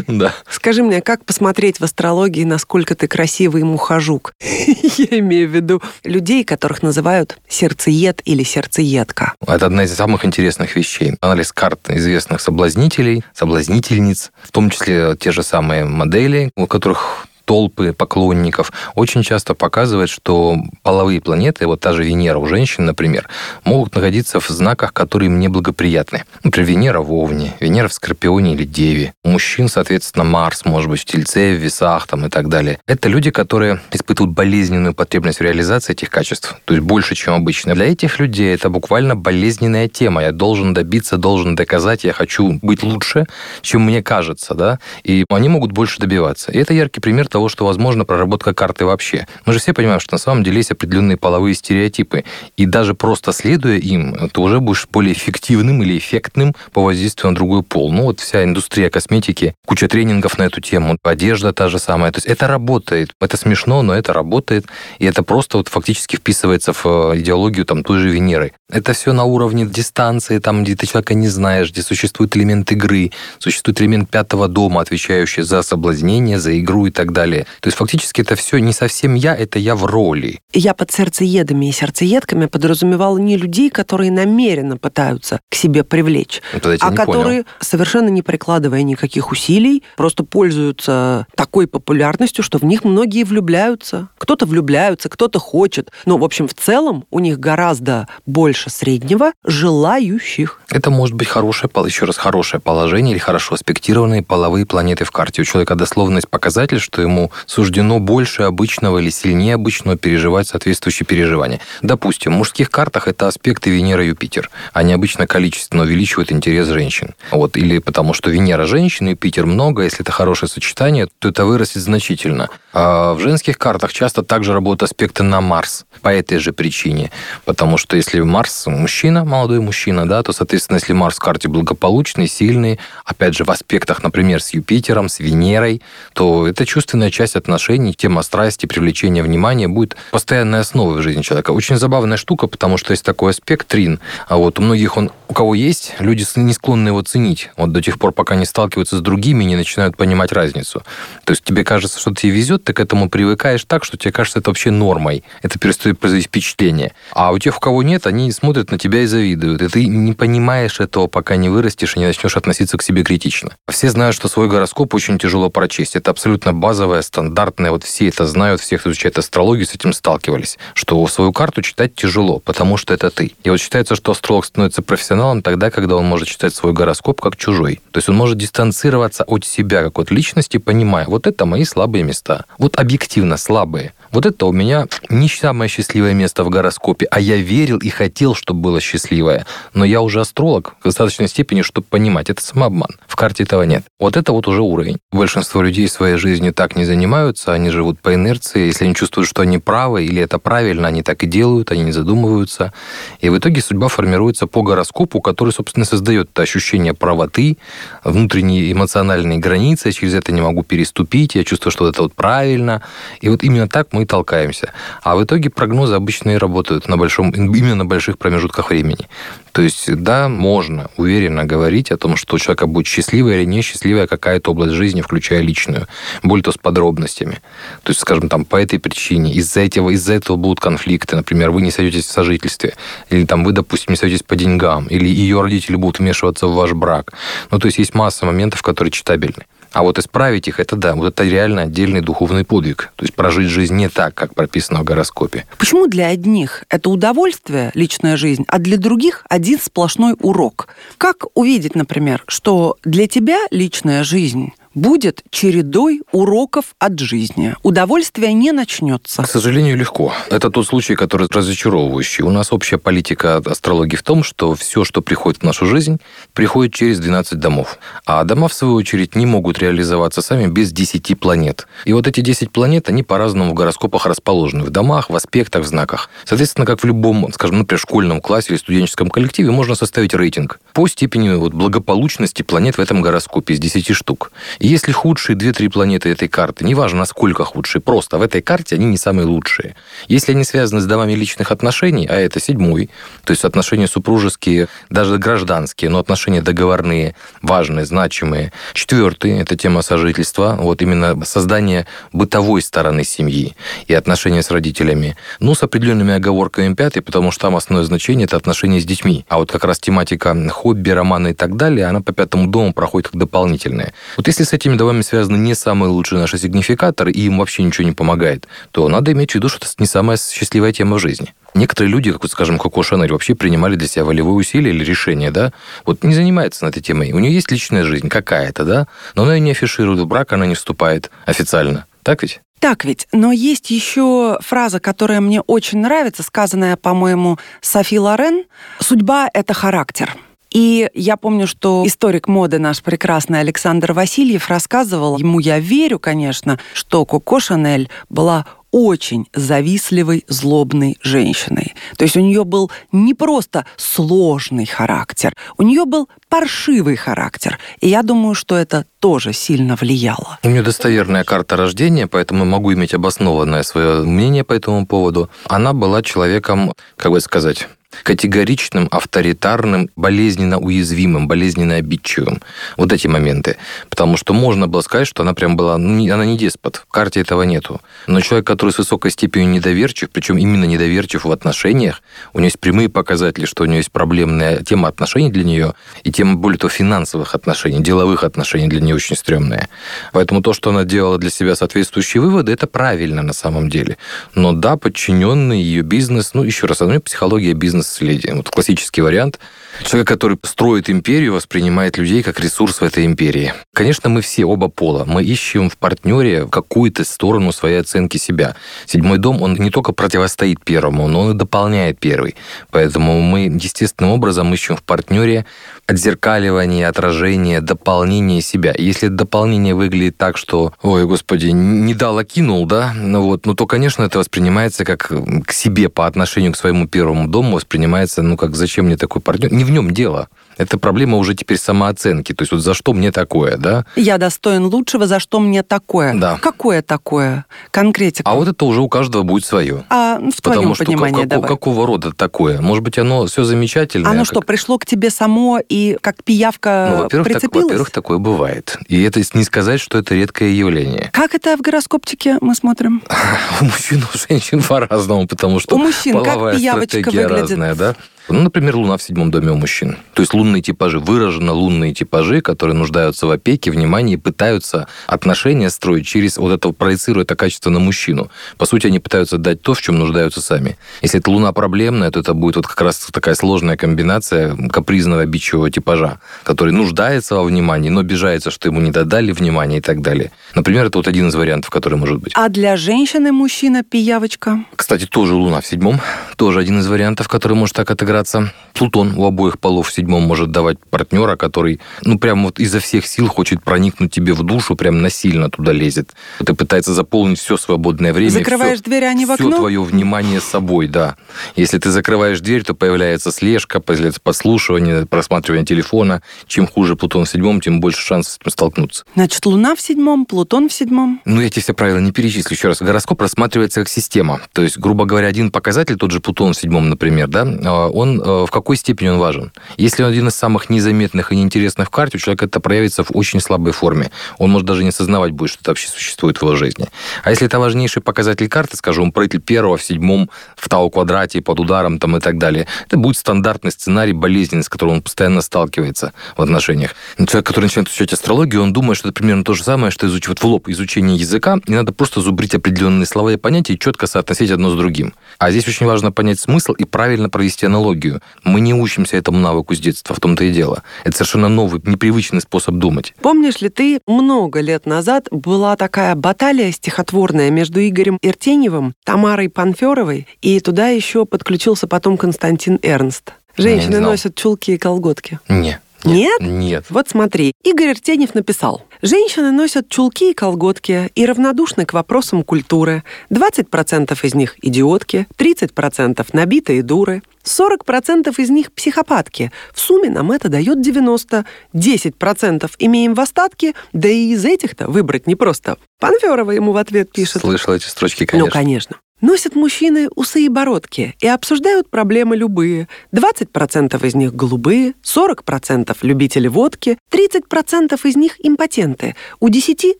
Да. 0.07 0.33
Скажи 0.49 0.83
мне, 0.83 1.01
как 1.01 1.23
посмотреть 1.25 1.79
в 1.79 1.83
астрологии, 1.83 2.43
насколько 2.43 2.95
ты 2.95 3.07
красивый 3.07 3.63
мухожук? 3.63 4.33
Я 4.41 5.19
имею 5.19 5.49
в 5.49 5.51
виду 5.51 5.81
людей, 6.03 6.43
которых 6.43 6.83
называют 6.83 7.39
сердцеед 7.47 8.21
или 8.25 8.43
сердцеедка. 8.43 9.33
Это 9.45 9.65
одна 9.65 9.83
из 9.83 9.93
самых 9.93 10.25
интересных 10.25 10.75
вещей. 10.75 11.15
Анализ 11.21 11.51
карт 11.51 11.89
известных 11.89 12.41
соблазнителей, 12.41 13.23
соблазнительниц, 13.33 14.31
в 14.43 14.51
том 14.51 14.69
числе 14.69 15.15
те 15.17 15.31
же 15.31 15.43
самые 15.43 15.85
модели, 15.85 16.51
у 16.55 16.67
которых 16.67 17.27
толпы 17.47 17.93
поклонников, 17.93 18.73
очень 18.93 19.23
часто 19.23 19.55
показывает, 19.55 20.09
что 20.09 20.57
половые 20.83 21.21
планеты, 21.21 21.65
вот 21.65 21.79
та 21.79 21.93
же 21.93 22.03
Венера 22.03 22.37
у 22.37 22.45
женщин, 22.45 22.85
например, 22.85 23.29
могут 23.63 23.95
находиться 23.95 24.41
в 24.41 24.47
знаках, 24.49 24.91
которые 24.91 25.29
мне 25.29 25.47
благоприятны. 25.47 26.25
Например, 26.43 26.69
Венера 26.69 26.99
в 26.99 27.13
Овне, 27.13 27.53
Венера 27.61 27.87
в 27.87 27.93
Скорпионе 27.93 28.53
или 28.53 28.65
Деве. 28.65 29.13
У 29.23 29.29
мужчин, 29.29 29.69
соответственно, 29.69 30.25
Марс, 30.25 30.65
может 30.65 30.89
быть, 30.89 31.01
в 31.01 31.05
Тельце, 31.05 31.55
в 31.55 31.61
Весах 31.61 32.05
там, 32.07 32.25
и 32.25 32.29
так 32.29 32.49
далее. 32.49 32.79
Это 32.85 33.07
люди, 33.07 33.31
которые 33.31 33.79
испытывают 33.91 34.35
болезненную 34.35 34.93
потребность 34.93 35.39
в 35.39 35.43
реализации 35.43 35.93
этих 35.93 36.09
качеств, 36.09 36.57
то 36.65 36.73
есть 36.73 36.85
больше, 36.85 37.15
чем 37.15 37.33
обычно. 37.33 37.75
Для 37.75 37.85
этих 37.85 38.19
людей 38.19 38.53
это 38.53 38.69
буквально 38.69 39.15
болезненная 39.15 39.87
тема. 39.87 40.21
Я 40.21 40.33
должен 40.33 40.73
добиться, 40.73 41.15
должен 41.15 41.55
доказать, 41.55 42.03
я 42.03 42.11
хочу 42.11 42.59
быть 42.61 42.83
лучше, 42.83 43.25
чем 43.61 43.83
мне 43.83 44.03
кажется, 44.03 44.53
да, 44.53 44.79
и 45.05 45.23
они 45.29 45.47
могут 45.47 45.71
больше 45.71 46.01
добиваться. 46.01 46.51
И 46.51 46.57
это 46.57 46.73
яркий 46.73 46.99
пример 46.99 47.29
того, 47.37 47.49
что 47.49 47.65
возможно 47.67 48.03
проработка 48.03 48.55
карты 48.55 48.83
вообще. 48.83 49.27
Мы 49.45 49.53
же 49.53 49.59
все 49.59 49.71
понимаем, 49.71 49.99
что 49.99 50.15
на 50.15 50.17
самом 50.17 50.43
деле 50.43 50.57
есть 50.57 50.71
определенные 50.71 51.17
половые 51.17 51.53
стереотипы. 51.53 52.23
И 52.55 52.65
даже 52.65 52.95
просто 52.95 53.31
следуя 53.31 53.77
им, 53.77 54.29
ты 54.29 54.41
уже 54.41 54.59
будешь 54.59 54.87
более 54.91 55.13
эффективным 55.13 55.83
или 55.83 55.99
эффектным 55.99 56.55
по 56.73 56.81
воздействию 56.81 57.29
на 57.29 57.35
другой 57.35 57.61
пол. 57.61 57.91
Ну 57.91 58.05
вот 58.05 58.21
вся 58.21 58.43
индустрия 58.43 58.89
косметики, 58.89 59.53
куча 59.67 59.87
тренингов 59.87 60.39
на 60.39 60.47
эту 60.47 60.61
тему, 60.61 60.97
одежда 61.03 61.53
та 61.53 61.69
же 61.69 61.77
самая. 61.77 62.11
То 62.11 62.17
есть 62.17 62.25
это 62.25 62.47
работает. 62.47 63.11
Это 63.21 63.37
смешно, 63.37 63.83
но 63.83 63.93
это 63.93 64.13
работает. 64.13 64.65
И 64.97 65.05
это 65.05 65.21
просто 65.21 65.57
вот 65.57 65.67
фактически 65.67 66.15
вписывается 66.15 66.73
в 66.73 66.85
э, 66.85 67.19
идеологию 67.19 67.65
там 67.65 67.83
той 67.83 67.99
же 67.99 68.09
Венеры. 68.09 68.53
Это 68.69 68.91
все 68.91 69.13
на 69.13 69.23
уровне 69.23 69.65
дистанции, 69.65 70.39
там, 70.39 70.65
где 70.65 70.75
ты 70.75 70.85
человека 70.87 71.13
не 71.13 71.29
знаешь, 71.29 71.71
где 71.71 71.81
существует 71.81 72.35
элемент 72.35 72.69
игры, 72.73 73.11
существует 73.39 73.79
элемент 73.79 74.09
пятого 74.09 74.49
дома, 74.49 74.81
отвечающий 74.81 75.43
за 75.43 75.61
соблазнение, 75.61 76.37
за 76.37 76.59
игру 76.59 76.85
и 76.85 76.91
так 76.91 77.13
далее. 77.13 77.47
То 77.61 77.67
есть 77.67 77.77
фактически 77.77 78.19
это 78.19 78.35
все 78.35 78.57
не 78.57 78.73
совсем 78.73 79.13
я, 79.13 79.33
это 79.33 79.57
я 79.57 79.73
в 79.73 79.85
роли. 79.85 80.41
Я 80.51 80.73
под 80.73 80.91
сердцеедами 80.91 81.69
и 81.69 81.71
сердцеедками 81.71 82.47
подразумевала 82.47 83.17
не 83.17 83.37
людей, 83.37 83.69
которые 83.69 84.11
намеренно 84.11 84.75
пытаются 84.75 85.39
к 85.49 85.55
себе 85.55 85.85
привлечь, 85.85 86.41
а 86.51 86.91
которые, 86.91 87.43
понял. 87.43 87.45
совершенно 87.61 88.09
не 88.09 88.21
прикладывая 88.21 88.83
никаких 88.83 89.31
усилий, 89.31 89.81
просто 89.95 90.25
пользуются 90.25 91.25
такой 91.35 91.67
популярностью, 91.67 92.43
что 92.43 92.57
в 92.57 92.65
них 92.65 92.83
многие 92.83 93.23
влюбляются. 93.23 94.09
Кто-то 94.17 94.45
влюбляются, 94.45 95.07
кто-то 95.07 95.39
хочет. 95.39 95.89
Но, 96.05 96.17
в 96.17 96.25
общем, 96.25 96.49
в 96.49 96.53
целом 96.53 97.05
у 97.11 97.19
них 97.19 97.39
гораздо 97.39 98.09
больше 98.25 98.56
больше 98.57 98.69
среднего 98.71 99.33
желающих. 99.45 100.59
Это 100.69 100.89
может 100.89 101.15
быть 101.15 101.27
хорошее, 101.27 101.69
еще 101.85 102.05
раз, 102.05 102.17
хорошее 102.17 102.59
положение 102.59 103.11
или 103.11 103.19
хорошо 103.19 103.53
аспектированные 103.53 104.23
половые 104.23 104.65
планеты 104.65 105.05
в 105.05 105.11
карте. 105.11 105.43
У 105.43 105.45
человека 105.45 105.75
дословно 105.75 106.17
есть 106.17 106.27
показатель, 106.27 106.79
что 106.79 107.03
ему 107.03 107.31
суждено 107.45 107.99
больше 107.99 108.43
обычного 108.43 108.97
или 108.97 109.11
сильнее 109.11 109.53
обычного 109.55 109.95
переживать 109.95 110.47
соответствующие 110.47 111.05
переживания. 111.05 111.59
Допустим, 111.83 112.33
в 112.33 112.37
мужских 112.37 112.71
картах 112.71 113.07
это 113.07 113.27
аспекты 113.27 113.69
Венера-Юпитер. 113.69 114.49
Они 114.73 114.91
обычно 114.91 115.27
количественно 115.27 115.83
увеличивают 115.83 116.31
интерес 116.31 116.67
женщин. 116.67 117.13
Вот, 117.29 117.57
или 117.57 117.77
потому 117.77 118.13
что 118.13 118.31
Венера 118.31 118.65
женщина, 118.65 119.09
Юпитер 119.09 119.45
много, 119.45 119.83
если 119.83 120.01
это 120.01 120.11
хорошее 120.11 120.49
сочетание, 120.49 121.07
то 121.19 121.29
это 121.29 121.45
вырастет 121.45 121.83
значительно. 121.83 122.49
А 122.73 123.13
в 123.13 123.19
женских 123.19 123.57
картах 123.57 123.93
часто 123.93 124.23
также 124.23 124.53
работают 124.53 124.83
аспекты 124.83 125.23
на 125.23 125.41
Марс 125.41 125.85
по 126.01 126.09
этой 126.09 126.39
же 126.39 126.53
причине. 126.53 127.11
Потому 127.45 127.77
что 127.77 127.95
если 127.95 128.19
Марс 128.21 128.46
мужчина, 128.65 129.25
молодой 129.25 129.59
мужчина, 129.59 130.07
да, 130.07 130.23
то, 130.23 130.31
соответственно, 130.31 130.77
если 130.77 130.93
Марс 130.93 131.15
в 131.15 131.19
карте 131.19 131.47
благополучный, 131.47 132.27
сильный, 132.27 132.79
опять 133.05 133.35
же, 133.35 133.43
в 133.43 133.51
аспектах, 133.51 134.03
например, 134.03 134.41
с 134.41 134.53
Юпитером, 134.53 135.09
с 135.09 135.19
Венерой, 135.19 135.81
то 136.13 136.47
это 136.47 136.65
чувственная 136.65 137.11
часть 137.11 137.35
отношений, 137.35 137.93
тема 137.93 138.21
страсти, 138.21 138.65
привлечения 138.65 139.23
внимания 139.23 139.67
будет 139.67 139.95
постоянной 140.11 140.59
основой 140.59 140.99
в 140.99 141.01
жизни 141.01 141.21
человека. 141.21 141.51
Очень 141.51 141.77
забавная 141.77 142.17
штука, 142.17 142.47
потому 142.47 142.77
что 142.77 142.91
есть 142.91 143.03
такой 143.03 143.31
аспект 143.31 143.67
Трин, 143.67 143.99
а 144.27 144.37
вот 144.37 144.59
у 144.59 144.61
многих 144.61 144.97
он, 144.97 145.11
у 145.27 145.33
кого 145.33 145.55
есть, 145.55 145.95
люди 145.99 146.25
не 146.35 146.53
склонны 146.53 146.89
его 146.89 147.01
ценить, 147.01 147.49
вот 147.57 147.71
до 147.71 147.81
тех 147.81 147.99
пор, 147.99 148.11
пока 148.11 148.35
не 148.35 148.45
сталкиваются 148.45 148.97
с 148.97 149.01
другими, 149.01 149.43
не 149.43 149.55
начинают 149.55 149.97
понимать 149.97 150.31
разницу. 150.31 150.83
То 151.23 151.31
есть 151.31 151.43
тебе 151.43 151.63
кажется, 151.63 151.99
что 151.99 152.13
тебе 152.13 152.31
везет, 152.31 152.63
ты 152.63 152.73
к 152.73 152.79
этому 152.79 153.09
привыкаешь 153.09 153.63
так, 153.65 153.83
что 153.83 153.97
тебе 153.97 154.11
кажется 154.11 154.39
это 154.39 154.49
вообще 154.49 154.71
нормой. 154.71 155.23
Это 155.41 155.59
перестает 155.59 155.99
производить 155.99 156.27
впечатление. 156.27 156.93
А 157.11 157.31
у 157.31 157.39
тех, 157.39 157.57
у 157.57 157.59
кого 157.59 157.83
нет, 157.83 158.07
они 158.07 158.29
смотрят 158.37 158.71
на 158.71 158.77
тебя 158.77 159.01
и 159.01 159.05
завидуют. 159.05 159.61
И 159.61 159.67
ты 159.67 159.85
не 159.85 160.13
понимаешь 160.13 160.79
этого, 160.79 161.07
пока 161.07 161.35
не 161.35 161.49
вырастешь 161.49 161.95
и 161.95 161.99
не 161.99 162.05
начнешь 162.05 162.37
относиться 162.37 162.77
к 162.77 162.83
себе 162.83 163.03
критично. 163.03 163.51
Все 163.69 163.89
знают, 163.89 164.15
что 164.15 164.27
свой 164.27 164.47
гороскоп 164.47 164.93
очень 164.93 165.17
тяжело 165.17 165.49
прочесть. 165.49 165.95
Это 165.95 166.11
абсолютно 166.11 166.53
базовое, 166.53 167.01
стандартное. 167.01 167.71
Вот 167.71 167.83
все 167.83 168.07
это 168.07 168.25
знают, 168.27 168.61
все, 168.61 168.77
кто 168.77 168.89
изучает 168.89 169.17
астрологию, 169.17 169.65
с 169.65 169.73
этим 169.73 169.91
сталкивались. 169.91 170.57
Что 170.73 171.05
свою 171.07 171.33
карту 171.33 171.61
читать 171.61 171.95
тяжело, 171.95 172.39
потому 172.39 172.77
что 172.77 172.93
это 172.93 173.09
ты. 173.09 173.33
И 173.43 173.49
вот 173.49 173.59
считается, 173.59 173.95
что 173.95 174.11
астролог 174.11 174.45
становится 174.45 174.81
профессионалом 174.81 175.41
тогда, 175.41 175.71
когда 175.71 175.95
он 175.95 176.05
может 176.05 176.27
читать 176.27 176.53
свой 176.53 176.73
гороскоп 176.73 177.19
как 177.19 177.35
чужой. 177.35 177.81
То 177.91 177.97
есть 177.97 178.09
он 178.09 178.15
может 178.15 178.37
дистанцироваться 178.37 179.23
от 179.23 179.45
себя, 179.45 179.83
как 179.83 179.97
от 179.99 180.11
личности, 180.11 180.57
понимая, 180.57 181.05
вот 181.07 181.27
это 181.27 181.45
мои 181.45 181.65
слабые 181.65 182.03
места. 182.03 182.45
Вот 182.57 182.77
объективно 182.77 183.37
слабые. 183.37 183.93
Вот 184.11 184.25
это 184.25 184.45
у 184.45 184.51
меня 184.51 184.85
не 185.09 185.27
самое 185.27 185.69
счастливое 185.69 186.13
место 186.13 186.43
в 186.43 186.49
гороскопе, 186.49 187.07
а 187.11 187.19
я 187.19 187.37
верил 187.37 187.77
и 187.77 187.89
хотел, 187.89 188.35
чтобы 188.35 188.61
было 188.61 188.79
счастливое. 188.79 189.45
Но 189.73 189.85
я 189.85 190.01
уже 190.01 190.21
астролог 190.21 190.75
в 190.81 190.85
достаточной 190.85 191.27
степени, 191.27 191.61
чтобы 191.61 191.87
понимать, 191.89 192.29
это 192.29 192.41
самообман. 192.41 192.89
В 193.07 193.15
карте 193.15 193.43
этого 193.43 193.63
нет. 193.63 193.83
Вот 193.99 194.17
это 194.17 194.31
вот 194.31 194.47
уже 194.47 194.61
уровень. 194.61 194.97
Большинство 195.11 195.61
людей 195.61 195.87
в 195.87 195.91
своей 195.91 196.17
жизни 196.17 196.51
так 196.51 196.75
не 196.75 196.85
занимаются, 196.85 197.53
они 197.53 197.69
живут 197.69 197.99
по 197.99 198.13
инерции. 198.13 198.67
Если 198.67 198.85
они 198.85 198.95
чувствуют, 198.95 199.27
что 199.27 199.41
они 199.41 199.57
правы 199.57 200.05
или 200.05 200.21
это 200.21 200.39
правильно, 200.39 200.87
они 200.87 201.03
так 201.03 201.23
и 201.23 201.27
делают, 201.27 201.71
они 201.71 201.83
не 201.83 201.91
задумываются. 201.91 202.73
И 203.19 203.29
в 203.29 203.37
итоге 203.37 203.61
судьба 203.61 203.87
формируется 203.87 204.47
по 204.47 204.61
гороскопу, 204.61 205.21
который, 205.21 205.51
собственно, 205.51 205.85
создает 205.85 206.29
это 206.31 206.43
ощущение 206.43 206.93
правоты, 206.93 207.57
внутренние 208.03 208.71
эмоциональные 208.71 209.39
границы, 209.39 209.89
я 209.89 209.91
через 209.91 210.13
это 210.13 210.31
не 210.31 210.41
могу 210.41 210.63
переступить, 210.63 211.35
я 211.35 211.43
чувствую, 211.43 211.71
что 211.71 211.87
это 211.87 212.03
вот 212.03 212.13
правильно. 212.13 212.81
И 213.21 213.29
вот 213.29 213.43
именно 213.43 213.67
так 213.67 213.93
мы 213.97 214.05
толкаемся. 214.05 214.71
А 215.01 215.15
в 215.15 215.23
итоге 215.23 215.49
прогнозы 215.49 215.95
обычно 215.95 216.31
и 216.31 216.37
работают 216.37 216.87
на 216.87 216.97
большом, 216.97 217.31
именно 217.31 217.75
на 217.75 217.85
больших 217.85 218.17
промежутках 218.17 218.69
времени. 218.69 219.07
То 219.51 219.63
есть, 219.63 219.91
да, 219.95 220.29
можно 220.29 220.91
уверенно 220.97 221.43
говорить 221.43 221.91
о 221.91 221.97
том, 221.97 222.15
что 222.15 222.35
у 222.35 222.39
человека 222.39 222.67
будет 222.67 222.85
счастливая 222.85 223.37
или 223.37 223.45
несчастливая 223.45 224.05
какая-то 224.05 224.51
область 224.51 224.73
жизни, 224.73 225.01
включая 225.01 225.41
личную, 225.41 225.87
более 226.21 226.43
то 226.43 226.51
с 226.51 226.57
подробностями. 226.57 227.41
То 227.81 227.89
есть, 227.89 228.01
скажем, 228.01 228.29
там, 228.29 228.45
по 228.45 228.57
этой 228.57 228.77
причине, 228.77 229.33
из-за 229.33 229.61
этого, 229.61 229.89
из-за 229.89 230.13
этого 230.13 230.37
будут 230.37 230.59
конфликты. 230.59 231.15
Например, 231.15 231.49
вы 231.49 231.63
не 231.63 231.71
сойдетесь 231.71 232.05
в 232.05 232.11
сожительстве, 232.11 232.75
или 233.09 233.25
там 233.25 233.43
вы, 233.43 233.51
допустим, 233.51 233.93
не 233.93 233.97
сойдетесь 233.97 234.21
по 234.21 234.35
деньгам, 234.35 234.85
или 234.85 235.07
ее 235.07 235.41
родители 235.41 235.75
будут 235.75 235.97
вмешиваться 235.97 236.45
в 236.45 236.53
ваш 236.53 236.73
брак. 236.73 237.13
Ну, 237.49 237.57
то 237.57 237.65
есть, 237.65 237.79
есть 237.79 237.95
масса 237.95 238.27
моментов, 238.27 238.61
которые 238.61 238.91
читабельны. 238.91 239.45
А 239.77 239.83
вот 239.83 239.99
исправить 239.99 240.47
их, 240.47 240.59
это 240.59 240.75
да, 240.75 240.95
вот 240.95 241.05
это 241.09 241.23
реально 241.23 241.61
отдельный 241.61 242.01
духовный 242.01 242.43
подвиг. 242.43 242.91
То 242.95 243.05
есть 243.05 243.13
прожить 243.13 243.47
жизнь 243.47 243.75
не 243.75 243.89
так, 243.89 244.15
как 244.15 244.33
прописано 244.33 244.79
в 244.79 244.83
гороскопе. 244.83 245.45
Почему 245.59 245.85
для 245.85 246.07
одних 246.07 246.63
это 246.67 246.89
удовольствие, 246.89 247.69
личная 247.75 248.17
жизнь, 248.17 248.43
а 248.47 248.57
для 248.57 248.77
других 248.77 249.23
один 249.29 249.59
сплошной 249.59 250.15
урок? 250.19 250.69
Как 250.97 251.25
увидеть, 251.35 251.75
например, 251.75 252.23
что 252.27 252.77
для 252.83 253.07
тебя 253.07 253.37
личная 253.51 254.03
жизнь 254.03 254.51
будет 254.77 255.23
чередой 255.31 256.01
уроков 256.11 256.75
от 256.77 256.99
жизни. 256.99 257.55
Удовольствие 257.63 258.33
не 258.33 258.51
начнется. 258.51 259.23
К 259.23 259.27
сожалению, 259.27 259.75
легко. 259.75 260.13
Это 260.29 260.51
тот 260.51 260.67
случай, 260.67 260.95
который 260.95 261.27
разочаровывающий. 261.29 262.23
У 262.23 262.29
нас 262.29 262.53
общая 262.53 262.77
политика 262.77 263.37
астрологии 263.37 263.95
в 263.95 264.03
том, 264.03 264.23
что 264.23 264.53
все, 264.53 264.83
что 264.83 265.01
приходит 265.01 265.41
в 265.41 265.43
нашу 265.43 265.65
жизнь, 265.65 265.99
приходит 266.33 266.75
через 266.75 266.99
12 266.99 267.39
домов. 267.39 267.79
А 268.05 268.23
дома, 268.23 268.47
в 268.47 268.53
свою 268.53 268.75
очередь, 268.75 269.15
не 269.15 269.25
могут 269.25 269.57
реализоваться 269.59 270.21
сами 270.21 270.47
без 270.47 270.71
10 270.71 271.19
планет. 271.19 271.67
И 271.85 271.93
вот 271.93 272.07
эти 272.07 272.21
10 272.21 272.51
планет, 272.51 272.87
они 272.87 273.01
по-разному 273.01 273.51
в 273.51 273.53
гороскопах 273.55 274.05
расположены. 274.05 274.63
В 274.63 274.69
домах, 274.69 275.09
в 275.09 275.15
аспектах, 275.15 275.63
в 275.63 275.67
знаках. 275.67 276.09
Соответственно, 276.25 276.67
как 276.67 276.81
в 276.81 276.85
любом, 276.85 277.33
скажем, 277.33 277.57
например, 277.57 277.79
школьном 277.79 278.21
классе 278.21 278.49
или 278.49 278.57
студенческом 278.57 279.09
коллективе, 279.09 279.49
можно 279.49 279.73
составить 279.73 280.13
рейтинг 280.13 280.59
по 280.73 280.87
степени 280.87 281.29
вот, 281.33 281.53
благополучности 281.53 282.43
планет 282.43 282.77
в 282.77 282.81
этом 282.81 283.01
гороскопе 283.01 283.55
из 283.55 283.59
10 283.59 283.95
штук. 283.95 284.31
Если 284.67 284.91
худшие 284.91 285.37
2-3 285.37 285.69
планеты 285.69 286.09
этой 286.09 286.27
карты, 286.27 286.65
неважно, 286.65 286.99
насколько 286.99 287.45
худшие, 287.45 287.81
просто 287.81 288.17
в 288.17 288.21
этой 288.21 288.41
карте 288.41 288.75
они 288.75 288.85
не 288.85 288.97
самые 288.97 289.25
лучшие. 289.25 289.75
Если 290.07 290.33
они 290.33 290.43
связаны 290.43 290.81
с 290.81 290.85
домами 290.85 291.13
личных 291.13 291.51
отношений, 291.51 292.05
а 292.05 292.15
это 292.15 292.39
седьмой, 292.39 292.89
то 293.23 293.31
есть 293.31 293.45
отношения 293.45 293.87
супружеские, 293.87 294.67
даже 294.89 295.17
гражданские, 295.17 295.89
но 295.89 295.99
отношения 295.99 296.41
договорные, 296.41 297.15
важные, 297.41 297.85
значимые. 297.85 298.51
Четвертый– 298.73 299.39
это 299.39 299.55
тема 299.55 299.81
сожительства, 299.81 300.57
вот 300.59 300.81
именно 300.81 301.23
создание 301.23 301.85
бытовой 302.11 302.61
стороны 302.61 303.03
семьи 303.03 303.55
и 303.87 303.93
отношения 303.93 304.43
с 304.43 304.51
родителями. 304.51 305.15
Ну, 305.39 305.55
с 305.55 305.63
определенными 305.63 306.13
оговорками 306.13 306.73
пятый, 306.73 307.01
потому 307.01 307.31
что 307.31 307.43
там 307.43 307.55
основное 307.55 307.85
значение– 307.85 308.25
это 308.27 308.35
отношения 308.35 308.81
с 308.81 308.85
детьми. 308.85 309.25
А 309.29 309.37
вот 309.37 309.51
как 309.51 309.63
раз 309.63 309.79
тематика 309.79 310.35
хобби, 310.49 310.89
романа 310.89 311.27
и 311.29 311.33
так 311.33 311.55
далее, 311.55 311.85
она 311.85 312.01
по 312.01 312.11
пятому 312.11 312.47
дому 312.47 312.73
проходит 312.73 313.09
как 313.09 313.19
дополнительная. 313.19 313.93
Вот 314.17 314.27
если 314.27 314.43
с 314.43 314.56
этими 314.57 314.75
домами 314.75 315.01
связаны 315.01 315.37
не 315.37 315.55
самые 315.55 315.89
лучшие 315.89 316.19
наши 316.19 316.37
сигнификаторы, 316.37 317.11
и 317.11 317.21
им 317.21 317.39
вообще 317.39 317.63
ничего 317.63 317.87
не 317.87 317.93
помогает, 317.93 318.47
то 318.71 318.87
надо 318.89 319.13
иметь 319.13 319.31
в 319.31 319.35
виду, 319.35 319.47
что 319.47 319.65
это 319.65 319.75
не 319.79 319.87
самая 319.87 320.17
счастливая 320.17 320.73
тема 320.73 320.97
в 320.97 320.99
жизни. 320.99 321.33
Некоторые 321.53 321.91
люди, 321.91 322.11
как, 322.11 322.23
вот, 322.23 322.31
скажем, 322.31 322.57
Коко 322.57 322.83
Шанель, 322.83 323.11
вообще 323.11 323.35
принимали 323.35 323.75
для 323.75 323.87
себя 323.87 324.03
волевые 324.03 324.35
усилия 324.35 324.71
или 324.71 324.83
решения, 324.83 325.31
да, 325.31 325.53
вот 325.85 326.03
не 326.03 326.13
занимается 326.13 326.65
на 326.65 326.69
этой 326.69 326.81
темой. 326.81 327.13
У 327.13 327.19
нее 327.19 327.33
есть 327.33 327.51
личная 327.51 327.83
жизнь 327.83 328.09
какая-то, 328.09 328.65
да, 328.65 328.87
но 329.15 329.23
она 329.23 329.35
ее 329.35 329.39
не 329.39 329.51
афиширует, 329.51 329.99
в 329.99 330.05
брак 330.05 330.33
она 330.33 330.45
не 330.45 330.55
вступает 330.55 331.09
официально. 331.25 331.85
Так 332.03 332.21
ведь? 332.21 332.41
Так 332.59 332.85
ведь, 332.85 333.07
но 333.11 333.31
есть 333.31 333.69
еще 333.69 334.39
фраза, 334.41 334.79
которая 334.79 335.21
мне 335.21 335.41
очень 335.41 335.79
нравится, 335.79 336.23
сказанная, 336.23 336.75
по-моему, 336.75 337.37
Софи 337.61 337.99
Лорен. 337.99 338.45
«Судьба— 338.79 339.29
это 339.33 339.53
характер». 339.53 340.15
И 340.57 340.89
я 340.95 341.17
помню, 341.17 341.45
что 341.45 341.83
историк 341.85 342.27
моды 342.27 342.57
наш 342.57 342.81
прекрасный 342.81 343.41
Александр 343.41 343.93
Васильев 343.93 344.49
рассказывал, 344.49 345.19
ему 345.19 345.37
я 345.37 345.59
верю, 345.59 345.99
конечно, 345.99 346.57
что 346.73 347.05
Коко 347.05 347.39
Шанель 347.39 347.91
была 348.09 348.47
очень 348.71 349.27
завистливой, 349.35 350.25
злобной 350.27 350.97
женщиной. 351.03 351.75
То 351.95 352.05
есть 352.05 352.17
у 352.17 352.21
нее 352.21 352.43
был 352.43 352.71
не 352.91 353.13
просто 353.13 353.67
сложный 353.75 354.65
характер, 354.65 355.35
у 355.59 355.61
нее 355.61 355.85
был 355.85 356.09
паршивый 356.27 356.95
характер. 356.95 357.59
И 357.79 357.89
я 357.89 358.01
думаю, 358.01 358.33
что 358.33 358.57
это 358.57 358.87
тоже 358.99 359.33
сильно 359.33 359.75
влияло. 359.75 360.39
У 360.41 360.49
нее 360.49 360.63
достоверная 360.63 361.23
карта 361.23 361.55
рождения, 361.55 362.07
поэтому 362.07 362.45
могу 362.45 362.73
иметь 362.73 362.95
обоснованное 362.95 363.61
свое 363.61 364.01
мнение 364.01 364.43
по 364.43 364.53
этому 364.53 364.87
поводу. 364.87 365.29
Она 365.45 365.73
была 365.73 366.01
человеком, 366.01 366.73
как 366.97 367.11
бы 367.11 367.21
сказать, 367.21 367.67
категоричным, 368.03 368.87
авторитарным, 368.91 369.89
болезненно 369.95 370.59
уязвимым, 370.59 371.27
болезненно 371.27 371.75
обидчивым. 371.75 372.41
Вот 372.75 372.91
эти 372.93 373.07
моменты. 373.07 373.57
Потому 373.89 374.17
что 374.17 374.33
можно 374.33 374.67
было 374.67 374.81
сказать, 374.81 375.07
что 375.07 375.23
она 375.23 375.33
прям 375.33 375.57
была, 375.57 375.77
ну, 375.77 376.13
она 376.13 376.25
не 376.25 376.37
деспот, 376.37 376.77
в 376.77 376.85
карте 376.85 377.21
этого 377.21 377.43
нету. 377.43 377.81
Но 378.07 378.21
человек, 378.21 378.45
который 378.47 378.71
с 378.71 378.77
высокой 378.77 379.11
степенью 379.11 379.49
недоверчив, 379.49 380.09
причем 380.09 380.37
именно 380.37 380.65
недоверчив 380.65 381.25
в 381.25 381.31
отношениях, 381.31 382.01
у 382.33 382.39
нее 382.39 382.47
есть 382.47 382.59
прямые 382.59 382.89
показатели, 382.89 383.45
что 383.45 383.63
у 383.63 383.65
нее 383.65 383.77
есть 383.77 383.91
проблемная 383.91 384.63
тема 384.63 384.87
отношений 384.87 385.31
для 385.31 385.43
нее, 385.43 385.73
и 386.03 386.11
тема, 386.11 386.35
более 386.35 386.59
того, 386.59 386.69
финансовых 386.69 387.35
отношений, 387.35 387.81
деловых 387.81 388.23
отношений 388.23 388.67
для 388.67 388.81
нее 388.81 388.95
очень 388.95 389.15
стрёмная. 389.15 389.69
Поэтому 390.13 390.41
то, 390.41 390.53
что 390.53 390.69
она 390.69 390.83
делала 390.83 391.17
для 391.17 391.29
себя 391.29 391.55
соответствующие 391.55 392.21
выводы, 392.21 392.51
это 392.51 392.67
правильно 392.67 393.21
на 393.21 393.33
самом 393.33 393.69
деле. 393.69 393.97
Но 394.35 394.53
да, 394.53 394.77
подчиненный 394.77 395.61
ее 395.61 395.81
бизнес, 395.81 396.33
ну, 396.33 396.43
еще 396.43 396.67
раз, 396.67 396.81
одной 396.81 396.99
психология 396.99 397.53
бизнеса 397.53 397.86
наследие. 397.87 398.35
Вот 398.35 398.49
классический 398.49 399.01
вариант. 399.01 399.39
Человек, 399.83 400.07
который 400.07 400.37
строит 400.43 400.89
империю, 400.89 401.33
воспринимает 401.33 401.97
людей 401.97 402.23
как 402.23 402.39
ресурс 402.39 402.81
в 402.81 402.83
этой 402.83 403.05
империи. 403.05 403.53
Конечно, 403.73 404.09
мы 404.09 404.21
все, 404.21 404.45
оба 404.45 404.67
пола, 404.67 405.05
мы 405.05 405.23
ищем 405.23 405.69
в 405.69 405.77
партнере 405.77 406.47
какую-то 406.47 407.03
сторону 407.03 407.51
своей 407.51 407.79
оценки 407.79 408.17
себя. 408.17 408.55
Седьмой 408.85 409.17
дом, 409.17 409.41
он 409.41 409.53
не 409.55 409.69
только 409.69 409.93
противостоит 409.93 410.63
первому, 410.63 411.07
но 411.07 411.21
он 411.21 411.31
и 411.31 411.37
дополняет 411.37 411.99
первый. 411.99 412.35
Поэтому 412.71 413.21
мы 413.21 413.41
естественным 413.41 414.11
образом 414.11 414.53
ищем 414.53 414.75
в 414.75 414.83
партнере 414.83 415.45
отзеркаливание, 415.87 416.87
отражение, 416.87 417.61
дополнение 417.61 418.41
себя. 418.41 418.73
Если 418.77 419.07
дополнение 419.07 419.73
выглядит 419.73 420.17
так, 420.17 420.37
что, 420.37 420.73
ой, 420.81 421.05
господи, 421.05 421.47
не 421.47 421.93
дал, 421.93 422.17
а 422.17 422.25
кинул, 422.25 422.65
да, 422.65 422.93
ну 422.93 423.21
вот, 423.21 423.45
ну 423.45 423.53
то, 423.53 423.65
конечно, 423.65 424.03
это 424.03 424.19
воспринимается 424.19 424.83
как 424.83 425.11
к 425.45 425.51
себе 425.51 425.89
по 425.89 426.05
отношению 426.05 426.51
к 426.51 426.57
своему 426.57 426.87
первому 426.87 427.27
дому, 427.27 427.55
воспринимается, 427.55 428.21
ну 428.21 428.35
как, 428.35 428.55
зачем 428.55 428.85
мне 428.85 428.97
такой 428.97 429.21
партнер? 429.21 429.51
Не 429.53 429.63
в 429.67 429.71
нем 429.71 429.91
дело. 429.91 430.29
Это 430.57 430.77
проблема 430.77 431.17
уже 431.17 431.35
теперь 431.35 431.57
самооценки. 431.57 432.33
То 432.33 432.41
есть 432.43 432.51
вот 432.51 432.61
за 432.61 432.73
что 432.73 432.93
мне 432.93 433.11
такое, 433.11 433.57
да? 433.57 433.85
Я 433.95 434.17
достоин 434.17 434.65
лучшего, 434.65 435.07
за 435.07 435.19
что 435.19 435.39
мне 435.39 435.63
такое. 435.63 436.13
Да. 436.15 436.37
Какое 436.41 436.81
такое? 436.81 437.45
Конкретика. 437.71 438.29
А 438.29 438.35
вот 438.35 438.47
это 438.47 438.65
уже 438.65 438.81
у 438.81 438.89
каждого 438.89 439.23
будет 439.23 439.45
свое. 439.45 439.83
А 439.89 440.17
в 440.17 440.41
твоем 440.41 440.61
Потому 440.61 440.75
что 440.75 440.85
понимании 440.85 441.19
как- 441.21 441.27
давай. 441.29 441.47
какого 441.47 441.85
рода 441.85 442.11
такое? 442.11 442.59
Может 442.61 442.83
быть, 442.83 442.97
оно 442.97 443.25
все 443.27 443.43
замечательное? 443.43 444.09
Оно 444.11 444.19
как- 444.21 444.27
что, 444.27 444.41
пришло 444.41 444.77
к 444.77 444.85
тебе 444.85 445.09
само 445.09 445.59
и 445.67 445.97
как 446.01 446.23
пиявка 446.23 446.89
Ну, 446.91 447.03
во-первых, 447.03 447.27
так- 447.27 447.41
прицепилась? 447.41 447.63
во-первых, 447.65 447.91
такое 447.91 448.17
бывает. 448.17 448.77
И 448.87 449.01
это 449.03 449.21
не 449.33 449.43
сказать, 449.43 449.79
что 449.79 449.97
это 449.97 450.15
редкое 450.15 450.51
явление. 450.51 451.09
Как 451.13 451.35
это 451.35 451.55
в 451.57 451.61
гороскоптике 451.61 452.37
мы 452.41 452.55
смотрим? 452.55 453.03
У 453.61 453.65
мужчин, 453.65 454.03
у 454.13 454.17
женщин 454.27 454.61
по-разному, 454.63 455.27
потому 455.27 455.59
что 455.59 455.75
У 455.75 455.79
мужчин 455.79 456.13
как 456.15 456.25
половая 456.25 456.55
пиявочка 456.57 456.99
стратегия 456.99 457.27
выглядит? 457.27 457.49
разная, 457.51 457.75
да? 457.75 457.95
Ну, 458.29 458.41
например, 458.41 458.75
Луна 458.75 458.97
в 458.97 459.01
седьмом 459.01 459.31
доме 459.31 459.51
у 459.51 459.55
мужчин. 459.55 459.97
То 460.13 460.21
есть 460.21 460.33
лунные 460.47 460.61
типажи, 460.61 460.99
выраженно 460.99 461.51
лунные 461.51 461.93
типажи, 461.93 462.39
которые 462.39 462.75
нуждаются 462.75 463.27
в 463.27 463.31
опеке, 463.31 463.69
внимании, 463.69 464.15
пытаются 464.15 464.87
отношения 465.05 465.69
строить 465.69 466.07
через 466.07 466.37
вот 466.37 466.53
это, 466.53 466.71
проецируя 466.71 467.25
это 467.25 467.35
качество 467.35 467.69
на 467.69 467.79
мужчину. 467.79 468.29
По 468.57 468.65
сути, 468.65 468.87
они 468.87 468.99
пытаются 468.99 469.37
дать 469.37 469.61
то, 469.61 469.73
в 469.73 469.81
чем 469.81 469.99
нуждаются 469.99 470.39
сами. 470.39 470.77
Если 471.01 471.19
это 471.19 471.29
Луна 471.31 471.51
проблемная, 471.51 472.11
то 472.11 472.21
это 472.21 472.33
будет 472.33 472.55
вот 472.55 472.67
как 472.67 472.79
раз 472.81 473.09
такая 473.11 473.35
сложная 473.35 473.75
комбинация 473.75 474.55
капризного 474.71 475.23
обидчивого 475.23 475.69
типажа, 475.69 476.19
который 476.43 476.71
нуждается 476.71 477.35
во 477.35 477.43
внимании, 477.43 477.89
но 477.89 477.99
обижается, 477.99 478.49
что 478.49 478.69
ему 478.69 478.79
не 478.79 478.91
додали 478.91 479.33
внимания 479.33 479.77
и 479.77 479.81
так 479.81 480.01
далее. 480.01 480.31
Например, 480.55 480.85
это 480.85 480.99
вот 480.99 481.07
один 481.09 481.27
из 481.27 481.35
вариантов, 481.35 481.69
который 481.69 481.97
может 481.97 482.19
быть. 482.19 482.31
А 482.35 482.47
для 482.47 482.77
женщины 482.77 483.33
мужчина 483.33 483.83
пиявочка? 483.83 484.63
Кстати, 484.75 485.05
тоже 485.05 485.33
Луна 485.33 485.59
в 485.59 485.67
седьмом. 485.67 485.99
Тоже 486.37 486.59
один 486.59 486.79
из 486.79 486.87
вариантов, 486.87 487.27
который 487.27 487.57
может 487.57 487.75
так 487.75 487.91
отыграться. 487.91 488.53
Плутон 488.73 489.13
у 489.17 489.25
обоих 489.25 489.59
полов 489.59 489.89
в 489.89 489.93
седьмом 489.93 490.23
может 490.23 490.36
давать 490.45 490.77
партнера, 490.89 491.35
который, 491.35 491.79
ну, 492.03 492.19
прям 492.19 492.43
вот 492.45 492.59
изо 492.59 492.79
всех 492.79 493.07
сил 493.07 493.27
хочет 493.27 493.63
проникнуть 493.63 494.11
тебе 494.11 494.33
в 494.33 494.43
душу, 494.43 494.75
прям 494.75 495.01
насильно 495.01 495.49
туда 495.49 495.71
лезет. 495.71 496.11
Это 496.39 496.53
пытается 496.53 496.93
заполнить 496.93 497.39
все 497.39 497.57
свободное 497.57 498.13
время. 498.13 498.29
Закрываешь 498.29 498.79
всё- 498.79 498.85
дверь, 498.85 499.05
а 499.05 499.13
не 499.13 499.25
в 499.25 499.31
окно? 499.31 499.57
твое 499.57 499.81
внимание 499.81 500.39
собой, 500.41 500.87
да. 500.87 501.15
Если 501.55 501.77
ты 501.79 501.89
закрываешь 501.91 502.39
дверь, 502.41 502.63
то 502.63 502.73
появляется 502.73 503.31
слежка, 503.31 503.79
появляется 503.79 504.21
подслушивание, 504.21 505.05
просматривание 505.05 505.65
телефона. 505.65 506.21
Чем 506.47 506.67
хуже 506.67 506.95
Плутон 506.95 507.25
в 507.25 507.29
седьмом, 507.29 507.61
тем 507.61 507.79
больше 507.79 508.01
шансов 508.05 508.33
с 508.33 508.37
этим 508.41 508.51
столкнуться. 508.51 509.03
Значит, 509.15 509.45
Луна 509.45 509.75
в 509.75 509.81
седьмом, 509.81 510.25
Плутон 510.25 510.69
в 510.69 510.73
седьмом. 510.73 511.21
Ну, 511.25 511.41
я 511.41 511.49
тебе 511.49 511.61
все 511.61 511.73
правила 511.73 511.99
не 511.99 512.11
перечислю 512.11 512.51
еще 512.55 512.67
раз. 512.67 512.81
Гороскоп 512.81 513.21
рассматривается 513.21 513.79
как 513.81 513.89
система. 513.89 514.41
То 514.53 514.61
есть, 514.61 514.77
грубо 514.77 515.05
говоря, 515.05 515.27
один 515.27 515.51
показатель, 515.51 515.95
тот 515.95 516.11
же 516.11 516.19
Плутон 516.19 516.53
в 516.53 516.57
седьмом, 516.57 516.89
например, 516.89 517.27
да, 517.27 517.47
а, 517.65 517.87
он 517.87 518.19
э, 518.21 518.45
в 518.45 518.51
какой 518.51 518.77
степени 518.77 519.09
он 519.09 519.17
важен? 519.19 519.51
Если 519.77 520.03
он 520.03 520.11
из 520.27 520.35
самых 520.35 520.69
незаметных 520.69 521.31
и 521.31 521.35
неинтересных 521.35 521.87
в 521.87 521.91
карте, 521.91 522.17
у 522.17 522.19
человека 522.19 522.45
это 522.45 522.59
проявится 522.59 523.03
в 523.03 523.11
очень 523.13 523.39
слабой 523.39 523.73
форме. 523.73 524.11
Он 524.37 524.51
может 524.51 524.67
даже 524.67 524.83
не 524.83 524.89
осознавать 524.89 525.31
будет, 525.31 525.51
что 525.51 525.61
это 525.61 525.71
вообще 525.71 525.89
существует 525.89 526.37
в 526.37 526.41
его 526.43 526.55
жизни. 526.55 526.87
А 527.23 527.29
если 527.29 527.47
это 527.47 527.59
важнейший 527.59 528.01
показатель 528.01 528.47
карты, 528.47 528.77
скажем, 528.77 529.05
он 529.05 529.11
правитель 529.11 529.41
первого 529.41 529.77
в 529.77 529.83
седьмом, 529.83 530.29
в 530.55 530.69
тау-квадрате, 530.69 531.41
под 531.41 531.59
ударом 531.59 531.99
там 531.99 532.17
и 532.17 532.19
так 532.19 532.37
далее, 532.37 532.67
это 532.85 532.97
будет 532.97 533.17
стандартный 533.17 533.71
сценарий 533.71 534.13
болезненный, 534.13 534.63
с 534.63 534.69
которым 534.69 534.95
он 534.95 535.01
постоянно 535.01 535.41
сталкивается 535.41 536.13
в 536.35 536.41
отношениях. 536.41 536.95
Но 537.17 537.25
человек, 537.25 537.47
который 537.47 537.65
начинает 537.65 537.89
изучать 537.89 538.13
астрологию, 538.13 538.61
он 538.61 538.73
думает, 538.73 538.97
что 538.97 539.09
это 539.09 539.15
примерно 539.15 539.43
то 539.43 539.53
же 539.53 539.63
самое, 539.63 539.91
что 539.91 540.07
изучить 540.07 540.39
в 540.39 540.45
лоб 540.45 540.67
изучение 540.69 541.17
языка, 541.17 541.59
и 541.65 541.71
надо 541.71 541.93
просто 541.93 542.21
зубрить 542.21 542.55
определенные 542.55 543.05
слова 543.05 543.29
и 543.29 543.37
понятия 543.37 543.73
и 543.73 543.79
четко 543.79 544.07
соотносить 544.07 544.51
одно 544.51 544.69
с 544.69 544.75
другим. 544.75 545.13
А 545.37 545.51
здесь 545.51 545.67
очень 545.67 545.85
важно 545.85 546.11
понять 546.11 546.39
смысл 546.39 546.73
и 546.73 546.85
правильно 546.85 547.29
провести 547.29 547.65
аналогию. 547.65 548.21
Мы 548.43 548.61
не 548.61 548.73
учимся 548.73 549.17
этому 549.17 549.39
навыку 549.39 549.75
с 549.75 549.79
детства, 549.79 550.06
в 550.13 550.19
том-то 550.19 550.43
и 550.43 550.51
дело. 550.51 550.83
Это 551.03 551.17
совершенно 551.17 551.49
новый, 551.49 551.81
непривычный 551.85 552.41
способ 552.41 552.75
думать. 552.75 553.13
Помнишь 553.21 553.61
ли 553.61 553.69
ты, 553.69 553.99
много 554.07 554.61
лет 554.61 554.85
назад 554.85 555.27
была 555.31 555.75
такая 555.75 556.15
баталия 556.15 556.71
стихотворная 556.71 557.51
между 557.51 557.85
Игорем 557.85 558.17
Иртеньевым, 558.21 558.93
Тамарой 559.03 559.49
Панферовой, 559.49 560.27
и 560.41 560.59
туда 560.59 560.89
еще 560.89 561.25
подключился 561.25 561.87
потом 561.87 562.17
Константин 562.17 562.79
Эрнст. 562.81 563.33
Женщины 563.57 563.99
носят 563.99 564.35
чулки 564.35 564.71
и 564.71 564.77
колготки. 564.77 565.39
Не. 565.47 565.79
Нет? 566.03 566.39
Нет. 566.39 566.85
Вот 566.89 567.09
смотри, 567.09 567.53
Игорь 567.63 567.91
Иртеньев 567.91 568.35
написал. 568.35 568.83
Женщины 569.01 569.51
носят 569.51 569.89
чулки 569.89 570.31
и 570.31 570.33
колготки 570.33 571.11
и 571.13 571.25
равнодушны 571.25 571.85
к 571.85 571.93
вопросам 571.93 572.43
культуры. 572.43 573.03
20% 573.29 574.17
из 574.23 574.33
них 574.33 574.55
идиотки, 574.61 575.27
30% 575.37 576.25
набитые 576.33 576.81
дуры, 576.83 577.21
40% 577.43 578.33
из 578.37 578.49
них 578.49 578.71
психопатки. 578.71 579.51
В 579.73 579.79
сумме 579.79 580.09
нам 580.09 580.31
это 580.31 580.49
дает 580.49 580.81
90. 580.81 581.45
10% 581.73 582.71
имеем 582.79 583.13
в 583.13 583.19
остатке, 583.19 583.73
да 583.93 584.07
и 584.07 584.31
из 584.31 584.43
этих-то 584.45 584.87
выбрать 584.87 585.27
непросто. 585.27 585.77
Панферова 585.99 586.51
ему 586.51 586.71
в 586.71 586.77
ответ 586.77 587.11
пишет. 587.11 587.41
Слышал 587.41 587.73
эти 587.73 587.85
строчки, 587.85 588.27
Ну, 588.33 588.47
конечно. 588.49 588.97
Носят 589.19 589.55
мужчины 589.55 590.09
усы 590.15 590.41
и 590.41 590.49
бородки 590.49 591.15
и 591.19 591.27
обсуждают 591.27 591.89
проблемы 591.89 592.35
любые. 592.35 592.87
20% 593.13 594.05
из 594.05 594.13
них 594.13 594.35
голубые, 594.35 594.93
40% 595.03 595.97
любители 596.03 596.47
водки, 596.47 596.99
30% 597.11 597.99
из 598.07 598.15
них 598.15 598.35
импотенты. 598.37 599.15
У 599.39 599.49
10 599.49 599.97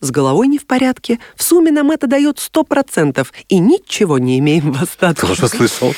с 0.00 0.10
головой 0.10 0.48
не 0.48 0.58
в 0.58 0.66
порядке. 0.66 1.20
В 1.36 1.44
сумме 1.44 1.70
нам 1.70 1.92
это 1.92 2.08
дает 2.08 2.38
100%. 2.38 3.24
И 3.48 3.58
ничего 3.60 4.18
не 4.18 4.40
имеем 4.40 4.72
в 4.72 4.82
остатке. 4.82 5.28
Тоже 5.28 5.46
слышал. 5.46 5.94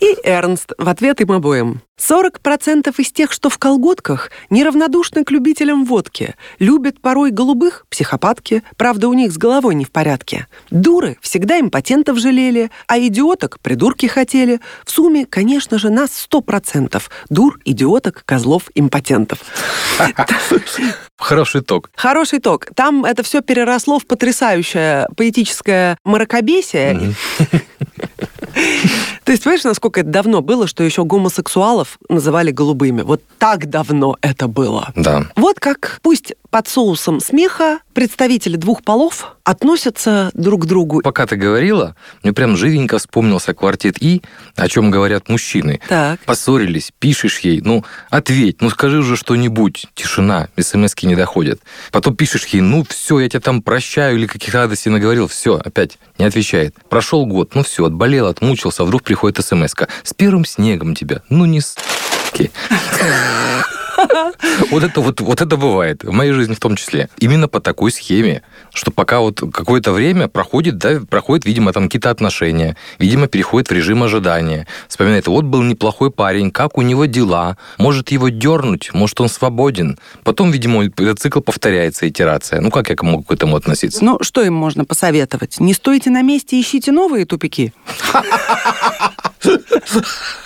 И 0.00 0.16
Эрнст 0.24 0.72
в 0.76 0.88
ответ 0.88 1.20
им 1.20 1.32
обоим. 1.32 1.82
40% 1.98 2.94
из 2.98 3.10
тех, 3.10 3.32
что 3.32 3.48
в 3.48 3.58
колготках, 3.58 4.30
неравнодушны 4.50 5.24
к 5.24 5.30
любителям 5.30 5.84
водки. 5.84 6.34
Любят 6.58 7.00
порой 7.00 7.30
голубых– 7.30 7.86
психопатки, 7.90 8.62
правда, 8.76 9.08
у 9.08 9.14
них 9.14 9.32
с 9.32 9.38
головой 9.38 9.74
не 9.74 9.84
в 9.84 9.90
порядке. 9.90 10.46
Дуры 10.70 11.16
всегда 11.22 11.58
импотентов 11.58 12.18
жалели, 12.18 12.55
а 12.86 12.98
идиоток– 12.98 13.58
придурки 13.62 14.06
хотели. 14.06 14.60
В 14.84 14.90
сумме, 14.90 15.26
конечно 15.26 15.78
же, 15.78 15.90
нас 15.90 16.10
100%. 16.30 17.02
Дур, 17.30 17.58
идиоток, 17.64 18.22
козлов, 18.24 18.64
импотентов. 18.74 19.40
Хороший 21.18 21.60
итог. 21.60 21.90
Хороший 21.96 22.38
итог. 22.38 22.66
Там 22.74 23.04
это 23.04 23.22
все 23.22 23.40
переросло 23.40 23.98
в 23.98 24.06
потрясающее 24.06 25.08
поэтическое 25.16 25.98
мракобесие. 26.04 27.14
То 29.24 29.32
есть, 29.32 29.42
понимаешь, 29.42 29.64
насколько 29.64 30.00
это 30.00 30.08
давно 30.08 30.40
было, 30.40 30.66
что 30.66 30.82
еще 30.82 31.04
гомосексуалов 31.04 31.98
называли 32.08 32.50
голубыми? 32.50 33.02
Вот 33.02 33.22
так 33.38 33.68
давно 33.68 34.16
это 34.20 34.48
было. 34.48 34.92
Да. 34.94 35.24
Вот 35.36 35.60
как 35.60 35.98
пусть 36.02 36.34
под 36.56 36.68
соусом 36.68 37.20
смеха 37.20 37.80
представители 37.92 38.56
двух 38.56 38.82
полов 38.82 39.36
относятся 39.44 40.30
друг 40.32 40.62
к 40.62 40.64
другу. 40.64 41.02
Пока 41.02 41.26
ты 41.26 41.36
говорила, 41.36 41.94
мне 42.22 42.32
прям 42.32 42.56
живенько 42.56 42.96
вспомнился 42.96 43.52
квартет 43.52 44.02
И, 44.02 44.22
о 44.54 44.66
чем 44.66 44.90
говорят 44.90 45.28
мужчины. 45.28 45.82
Так. 45.86 46.18
Поссорились, 46.20 46.94
пишешь 46.98 47.40
ей, 47.40 47.60
ну, 47.60 47.84
ответь, 48.08 48.62
ну, 48.62 48.70
скажи 48.70 49.00
уже 49.00 49.16
что-нибудь. 49.16 49.88
Тишина, 49.94 50.48
смс 50.58 50.94
не 51.02 51.14
доходят. 51.14 51.60
Потом 51.92 52.16
пишешь 52.16 52.46
ей, 52.46 52.62
ну, 52.62 52.86
все, 52.88 53.20
я 53.20 53.28
тебя 53.28 53.40
там 53.40 53.60
прощаю, 53.60 54.16
или 54.16 54.26
каких 54.26 54.54
радостей 54.54 54.90
наговорил, 54.90 55.28
все, 55.28 55.60
опять 55.62 55.98
не 56.18 56.24
отвечает. 56.24 56.74
Прошел 56.88 57.26
год, 57.26 57.54
ну, 57.54 57.64
все, 57.64 57.84
отболел, 57.84 58.28
отмучился, 58.28 58.82
вдруг 58.84 59.02
приходит 59.02 59.44
смс 59.44 59.74
-ка. 59.74 59.88
С 60.04 60.14
первым 60.14 60.46
снегом 60.46 60.94
тебя, 60.94 61.20
ну, 61.28 61.44
не 61.44 61.60
с... 61.60 61.76
Вот 64.70 64.82
это 64.82 65.00
вот, 65.00 65.20
вот 65.20 65.40
это 65.40 65.56
бывает, 65.56 66.04
в 66.04 66.12
моей 66.12 66.32
жизни 66.32 66.54
в 66.54 66.60
том 66.60 66.76
числе. 66.76 67.08
Именно 67.18 67.48
по 67.48 67.60
такой 67.60 67.90
схеме, 67.90 68.42
что 68.72 68.90
пока 68.90 69.20
вот 69.20 69.40
какое-то 69.40 69.92
время 69.92 70.28
проходит, 70.28 70.78
да, 70.78 71.00
проходит, 71.08 71.46
видимо, 71.46 71.72
там 71.72 71.84
какие-то 71.84 72.10
отношения, 72.10 72.76
видимо, 72.98 73.26
переходит 73.26 73.70
в 73.70 73.72
режим 73.72 74.02
ожидания. 74.02 74.66
Вспоминает, 74.88 75.26
вот 75.26 75.44
был 75.44 75.62
неплохой 75.62 76.10
парень, 76.10 76.50
как 76.50 76.78
у 76.78 76.82
него 76.82 77.06
дела, 77.06 77.56
может 77.78 78.10
его 78.10 78.28
дернуть, 78.28 78.90
может 78.92 79.20
он 79.20 79.28
свободен. 79.28 79.98
Потом, 80.24 80.50
видимо, 80.50 80.84
этот 80.84 81.20
цикл 81.20 81.40
повторяется, 81.40 82.08
итерация. 82.08 82.60
Ну, 82.60 82.70
как 82.70 82.90
я 82.90 82.96
могу 83.00 83.22
к 83.22 83.32
этому 83.32 83.56
относиться? 83.56 84.04
Ну, 84.04 84.18
что 84.20 84.42
им 84.42 84.54
можно 84.54 84.84
посоветовать? 84.84 85.60
Не 85.60 85.74
стойте 85.74 86.10
на 86.10 86.22
месте, 86.22 86.60
ищите 86.60 86.92
новые 86.92 87.24
тупики. 87.24 87.72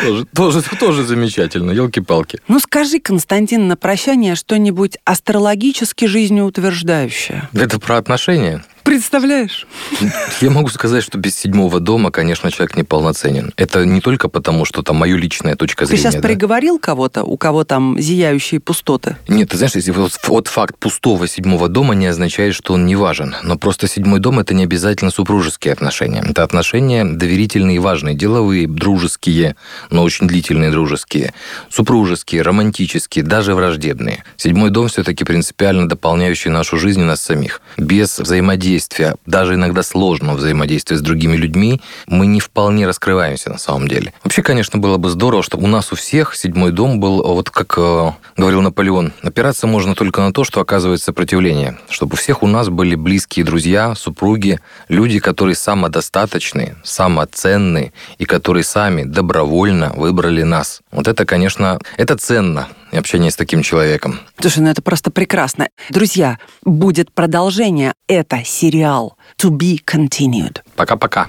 Тоже, 0.00 0.24
тоже, 0.34 0.62
тоже 0.78 1.04
замечательно, 1.04 1.70
елки-палки. 1.70 2.40
Ну 2.48 2.60
скажи, 2.60 3.00
Константин, 3.00 3.68
на 3.68 3.76
прощание 3.76 4.34
что-нибудь 4.34 4.98
астрологически 5.04 6.06
жизнеутверждающее. 6.06 7.48
Это 7.52 7.78
про 7.78 7.96
отношения? 7.98 8.64
Представляешь? 8.88 9.66
Я 10.40 10.48
могу 10.48 10.70
сказать, 10.70 11.04
что 11.04 11.18
без 11.18 11.36
седьмого 11.36 11.78
дома, 11.78 12.10
конечно, 12.10 12.50
человек 12.50 12.74
неполноценен. 12.74 13.52
Это 13.58 13.84
не 13.84 14.00
только 14.00 14.30
потому, 14.30 14.64
что 14.64 14.80
там 14.80 14.96
мое 14.96 15.14
личная 15.14 15.56
точка 15.56 15.84
Ты 15.84 15.88
зрения. 15.88 16.04
сейчас 16.04 16.14
да? 16.14 16.20
приговорил 16.22 16.78
кого-то, 16.78 17.22
у 17.22 17.36
кого 17.36 17.64
там 17.64 18.00
зияющие 18.00 18.60
пустоты? 18.60 19.18
Нет, 19.28 19.50
ты 19.50 19.58
знаешь, 19.58 19.74
если 19.74 19.90
вот, 19.90 20.18
вот 20.26 20.48
факт 20.48 20.78
пустого 20.78 21.28
седьмого 21.28 21.68
дома 21.68 21.94
не 21.94 22.06
означает, 22.06 22.54
что 22.54 22.72
он 22.72 22.86
не 22.86 22.96
важен. 22.96 23.36
Но 23.42 23.58
просто 23.58 23.88
седьмой 23.88 24.20
дом 24.20 24.38
это 24.38 24.54
не 24.54 24.64
обязательно 24.64 25.10
супружеские 25.10 25.74
отношения. 25.74 26.24
Это 26.26 26.42
отношения 26.42 27.04
доверительные 27.04 27.76
и 27.76 27.80
важные, 27.80 28.14
деловые, 28.14 28.66
дружеские, 28.66 29.56
но 29.90 30.02
очень 30.02 30.26
длительные 30.26 30.70
дружеские, 30.70 31.34
супружеские, 31.68 32.40
романтические, 32.40 33.22
даже 33.22 33.54
враждебные. 33.54 34.24
Седьмой 34.38 34.70
дом 34.70 34.88
все-таки 34.88 35.24
принципиально 35.24 35.86
дополняющий 35.86 36.50
нашу 36.50 36.78
жизнь 36.78 37.02
и 37.02 37.04
нас 37.04 37.20
самих. 37.20 37.60
Без 37.76 38.18
взаимодействия, 38.18 38.77
даже 39.26 39.54
иногда 39.54 39.82
сложного 39.82 40.36
взаимодействия 40.36 40.96
с 40.96 41.00
другими 41.00 41.36
людьми, 41.36 41.80
мы 42.06 42.26
не 42.26 42.40
вполне 42.40 42.86
раскрываемся 42.86 43.50
на 43.50 43.58
самом 43.58 43.88
деле. 43.88 44.12
Вообще, 44.24 44.42
конечно, 44.42 44.78
было 44.78 44.96
бы 44.96 45.10
здорово, 45.10 45.42
чтобы 45.42 45.64
у 45.64 45.68
нас 45.68 45.92
у 45.92 45.96
всех 45.96 46.34
седьмой 46.34 46.72
дом 46.72 47.00
был, 47.00 47.22
вот 47.22 47.50
как 47.50 47.74
э, 47.78 48.12
говорил 48.36 48.62
Наполеон, 48.62 49.12
опираться 49.22 49.66
можно 49.66 49.94
только 49.94 50.20
на 50.20 50.32
то, 50.32 50.44
что 50.44 50.60
оказывает 50.60 51.02
сопротивление. 51.02 51.78
Чтобы 51.88 52.14
у 52.14 52.16
всех 52.16 52.42
у 52.42 52.46
нас 52.46 52.68
были 52.68 52.94
близкие 52.94 53.44
друзья, 53.44 53.94
супруги, 53.94 54.60
люди, 54.88 55.18
которые 55.18 55.54
самодостаточны, 55.54 56.76
самоценны 56.84 57.92
и 58.18 58.24
которые 58.24 58.64
сами 58.64 59.04
добровольно 59.04 59.92
выбрали 59.96 60.42
нас. 60.42 60.80
Вот 60.90 61.08
это, 61.08 61.24
конечно, 61.24 61.78
это 61.96 62.16
ценно, 62.16 62.68
общение 62.92 63.30
с 63.30 63.36
таким 63.36 63.62
человеком. 63.62 64.20
Слушай, 64.40 64.60
ну 64.60 64.70
это 64.70 64.82
просто 64.82 65.10
прекрасно. 65.10 65.68
Друзья, 65.90 66.38
будет 66.64 67.12
продолжение. 67.12 67.94
Это 68.06 68.42
сериал 68.68 69.16
To 69.38 69.50
Be 69.50 69.78
Continued. 69.82 70.60
Пока-пока. 70.76 71.26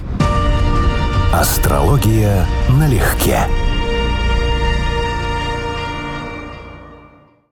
Астрология 1.32 2.46
налегке. 2.68 3.69